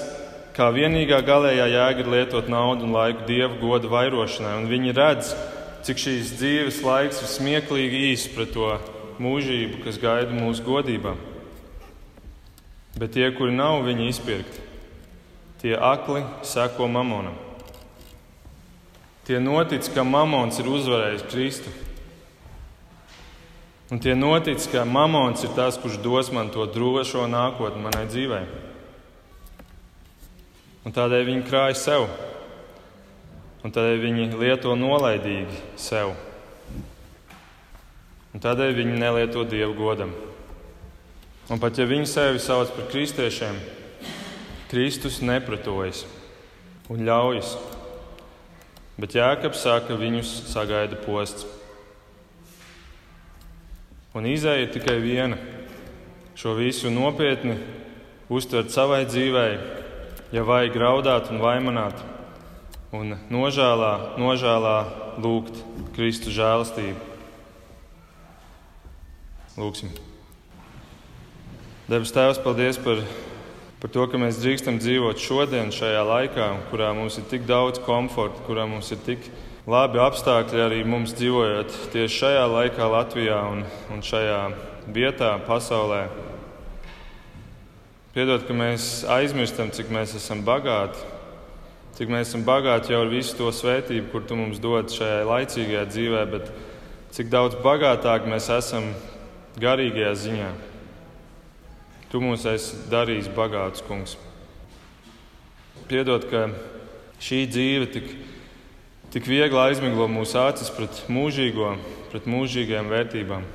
kā 0.53 0.69
vienīgā 0.75 1.23
galējā 1.25 1.65
jēga 1.71 2.03
ir 2.03 2.11
lietot 2.13 2.51
naudu 2.51 2.85
un 2.85 2.93
laiku 2.93 3.25
dievu 3.25 3.57
godu 3.63 3.89
vairošanai, 3.89 4.59
un 4.61 4.69
viņi 4.69 4.93
redz, 4.93 5.33
cik 5.87 6.03
šīs 6.03 6.35
dzīves 6.37 6.79
laiks 6.85 7.23
ir 7.23 7.33
smieklīgi 7.33 8.05
īss 8.11 8.29
pret 8.35 8.53
to 8.53 8.69
mūžību, 9.23 9.81
kas 9.87 9.97
gaida 10.01 10.35
mūsu 10.35 10.63
godībā. 10.67 11.15
Bet 12.99 13.15
tie, 13.15 13.29
kuri 13.33 13.55
nav 13.55 13.81
viņa 13.87 14.09
izpirkti, 14.11 14.65
tie 15.63 15.73
akli 15.75 16.21
seko 16.45 16.87
mamonam. 16.91 17.48
Tie 19.29 19.37
notic, 19.37 19.85
ka 19.93 20.01
mamons 20.01 20.57
ir 20.57 20.67
uzvarējis 20.73 21.25
Kristu. 21.29 21.73
Un 23.93 24.01
tie 24.01 24.15
notic, 24.17 24.63
ka 24.71 24.81
mamons 24.89 25.43
ir 25.45 25.53
tas, 25.53 25.77
kurš 25.77 25.99
dos 26.01 26.31
man 26.33 26.49
to 26.49 26.65
drošo 26.65 27.27
nākotni 27.29 27.83
manai 27.83 28.07
dzīvei. 28.09 28.47
Un 30.81 30.95
tādēļ 30.95 31.27
viņi 31.27 31.45
krāj 31.45 31.75
sev, 31.77 32.07
un 33.61 33.75
tādēļ 33.75 34.01
viņi 34.07 34.25
lieto 34.41 34.73
nolaidīgi 34.73 35.61
sev 35.77 36.15
un 38.33 38.43
tādēļ 38.43 38.75
viņi 38.77 38.99
nelieto 39.01 39.43
dievu 39.47 39.73
godam. 39.77 40.13
Un 41.49 41.61
pat 41.61 41.79
ja 41.79 41.87
viņi 41.89 42.05
sevi 42.09 42.41
sauc 42.41 42.69
par 42.75 42.85
kristiešiem, 42.91 43.57
Kristus 44.69 45.17
nepratojas 45.25 46.05
un 46.93 47.01
ļaujas. 47.07 47.55
Bet 48.99 49.15
Jēkabs 49.15 49.61
saka, 49.63 49.93
ka 49.93 49.95
viņus 49.95 50.29
sagaida 50.51 50.97
posts. 50.99 51.45
Un 54.17 54.25
izēja 54.27 54.67
tikai 54.73 54.97
viena- 54.99 55.37
šo 56.39 56.55
visu 56.57 56.91
nopietni 56.91 57.55
uztvert 58.29 58.73
savai 58.73 59.05
dzīvei, 59.05 59.59
ja 60.35 60.43
vajag 60.43 60.73
graudāt 60.75 61.31
un 61.31 61.39
vaimanāt, 61.39 61.95
un 62.91 63.15
nožēlā, 63.31 64.17
nožēlā 64.19 64.75
lūgt 65.21 65.63
Kristu 65.95 66.33
žēlastību. 66.35 66.99
Lūksim. 69.55 69.95
Debes 71.87 72.11
Tēvs, 72.11 72.43
paldies 72.43 72.77
par, 72.77 72.99
par 73.79 73.91
to, 73.95 74.05
ka 74.11 74.19
mēs 74.19 74.39
drīkstam 74.43 74.79
dzīvot 74.81 75.21
šodien, 75.23 75.71
šajā 75.71 76.01
laikā, 76.03 76.47
kurā 76.71 76.91
mums 76.95 77.15
ir 77.19 77.27
tik 77.31 77.45
daudz 77.47 77.79
komforta, 77.85 78.41
kurā 78.47 78.65
mums 78.67 78.91
ir 78.91 78.99
tik 79.05 79.29
labi 79.69 80.01
apstākļi 80.03 80.63
arī 80.65 80.79
mums 80.87 81.13
dzīvojot 81.15 81.77
tieši 81.93 82.17
šajā 82.23 82.47
laikā, 82.51 82.89
Latvijā 82.91 83.39
un, 83.53 83.63
un 83.93 84.03
šajā 84.03 84.41
vietā, 84.91 85.37
pasaulē. 85.47 86.07
Piedod, 88.15 88.43
ka 88.47 88.55
mēs 88.57 89.05
aizmirstam, 89.07 89.71
cik 89.71 89.93
mēs 89.95 90.15
esam 90.17 90.41
bagāti, 90.43 90.99
cik 91.95 92.11
mēs 92.11 92.31
esam 92.31 92.43
bagāti 92.47 92.91
jau 92.91 93.03
ar 93.05 93.11
visu 93.11 93.37
to 93.37 93.51
svētību, 93.53 94.09
kur 94.11 94.25
tu 94.27 94.35
mums 94.39 94.59
dod 94.59 94.91
šajā 94.91 95.21
laicīgajā 95.29 95.85
dzīvē, 95.93 96.25
bet 96.33 96.49
cik 97.15 97.31
daudz 97.31 97.55
bagātāk 97.63 98.27
mēs 98.27 98.49
esam 98.57 98.91
garīgajā 99.61 100.17
ziņā. 100.25 100.49
Tu 102.09 102.17
mūs 102.17 102.41
esi 102.49 102.87
darījis 102.89 103.27
bagātus, 103.35 103.83
kungs. 103.85 104.15
Piedod, 105.85 106.23
ka 106.31 106.47
šī 107.21 107.43
dzīve 107.45 107.89
tik, 107.93 108.07
tik 109.13 109.29
viegli 109.29 109.59
aizmiglo 109.61 110.07
mūsu 110.09 110.39
acis 110.41 110.71
pret 110.73 111.03
mūžīgo, 111.05 111.75
pret 112.09 112.25
mūžīgajām 112.25 112.89
vērtībām. 112.89 113.45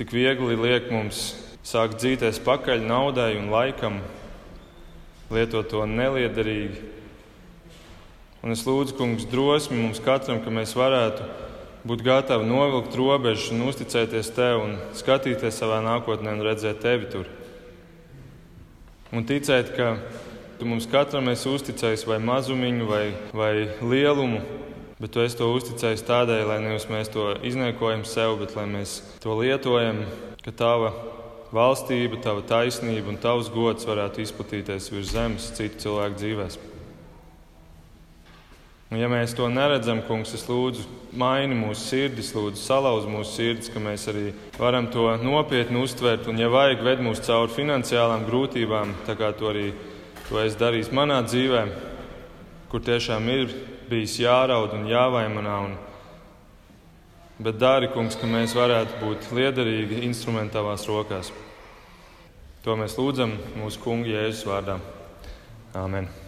Tik 0.00 0.16
viegli 0.16 0.56
liek 0.56 0.88
mums 0.92 1.34
sākt 1.60 2.00
dzīties 2.00 2.40
pakaļ 2.44 2.88
naudai 2.88 3.34
un 3.36 3.52
laikam, 3.52 4.00
lietot 5.28 5.68
to 5.74 5.84
neliederīgi. 5.84 6.88
Un 8.44 8.56
es 8.56 8.64
lūdzu, 8.64 8.96
kungs, 8.96 9.28
drosmi 9.28 9.76
mums 9.76 10.00
katram, 10.04 10.40
ka 10.40 10.52
mēs 10.52 10.72
varētu 10.76 11.28
būt 11.84 12.04
gatavi 12.04 12.46
novilkt 12.48 12.96
robežas 12.96 13.50
un 13.52 13.66
uzticēties 13.68 14.32
tev 14.36 14.62
un 14.64 14.76
skatīties 14.96 15.58
savā 15.60 15.82
nākotnē 15.84 16.32
un 16.32 16.44
redzēt 16.46 16.80
tevi 16.80 17.10
tur. 17.12 17.28
Un 19.14 19.26
ticēt, 19.28 19.74
ka 19.76 19.94
tu 20.58 20.66
mums 20.66 20.88
katram 20.90 21.28
esi 21.30 21.50
uzticējis 21.52 22.06
vai 22.08 22.18
mazumiņu, 22.24 22.86
vai, 22.88 23.04
vai 23.36 23.52
lielumu, 23.84 24.40
bet 24.96 25.12
tu 25.12 25.20
esi 25.22 25.38
to 25.38 25.50
uzticējis 25.52 26.06
tādēļ, 26.08 26.46
lai 26.48 26.60
nevis 26.64 26.88
mēs 26.88 27.12
to 27.12 27.34
izniekojam 27.44 28.06
sev, 28.08 28.38
bet 28.40 28.56
lai 28.56 28.64
mēs 28.70 29.02
to 29.22 29.36
lietojam, 29.36 30.02
ka 30.40 30.56
tava 30.56 30.94
valstība, 31.54 32.18
tava 32.24 32.42
taisnība 32.48 33.12
un 33.12 33.20
tavs 33.20 33.52
gods 33.52 33.86
varētu 33.86 34.24
izplatīties 34.24 34.88
virs 34.90 35.12
zemes 35.12 35.52
citu 35.54 35.84
cilvēku 35.84 36.18
dzīvēm. 36.22 36.56
Un 38.94 39.00
ja 39.00 39.08
mēs 39.10 39.36
to 39.36 39.46
neredzam, 39.50 40.00
kungs, 40.08 40.32
es 40.36 40.48
lūdzu, 40.48 40.88
maini 41.18 41.56
mūsu 41.58 41.80
sirdis, 41.88 42.32
lūdzu, 42.34 42.60
salauz 42.60 43.06
mūsu 43.08 43.36
sirdis, 43.36 43.70
ka 43.72 43.82
mēs 43.82 44.06
arī 44.10 44.32
varam 44.58 44.88
to 44.92 45.06
nopietni 45.22 45.82
uztvert. 45.82 46.28
Un, 46.30 46.40
ja 46.40 46.50
vajag, 46.52 46.82
ved 46.86 47.02
mūs 47.04 47.22
cauri 47.24 47.54
finansiālām 47.54 48.26
grūtībām, 48.28 48.94
tā 49.08 49.16
kā 49.18 49.32
to 49.36 49.50
arī 49.52 49.68
to 50.28 50.40
es 50.42 50.56
darīju 50.60 50.94
manā 50.96 51.20
dzīvē, 51.26 51.64
kur 52.72 52.84
tiešām 52.84 53.28
ir 53.32 53.54
bijis 53.90 54.18
jāraud 54.22 54.74
un 54.78 54.88
jāvaimanā. 54.90 55.60
Un, 55.68 55.78
bet 57.44 57.60
dari, 57.60 57.92
kungs, 57.94 58.18
ka 58.18 58.30
mēs 58.30 58.56
varētu 58.56 59.00
būt 59.04 59.30
liederīgi 59.36 60.04
instrumenti 60.08 60.56
tavās 60.56 60.88
rokās. 60.90 61.32
To 62.64 62.76
mēs 62.80 62.96
lūdzam 62.96 63.36
mūsu 63.60 63.82
kungu 63.84 64.14
Jēzus 64.14 64.46
vārdā. 64.48 64.78
Āmen! 65.76 66.23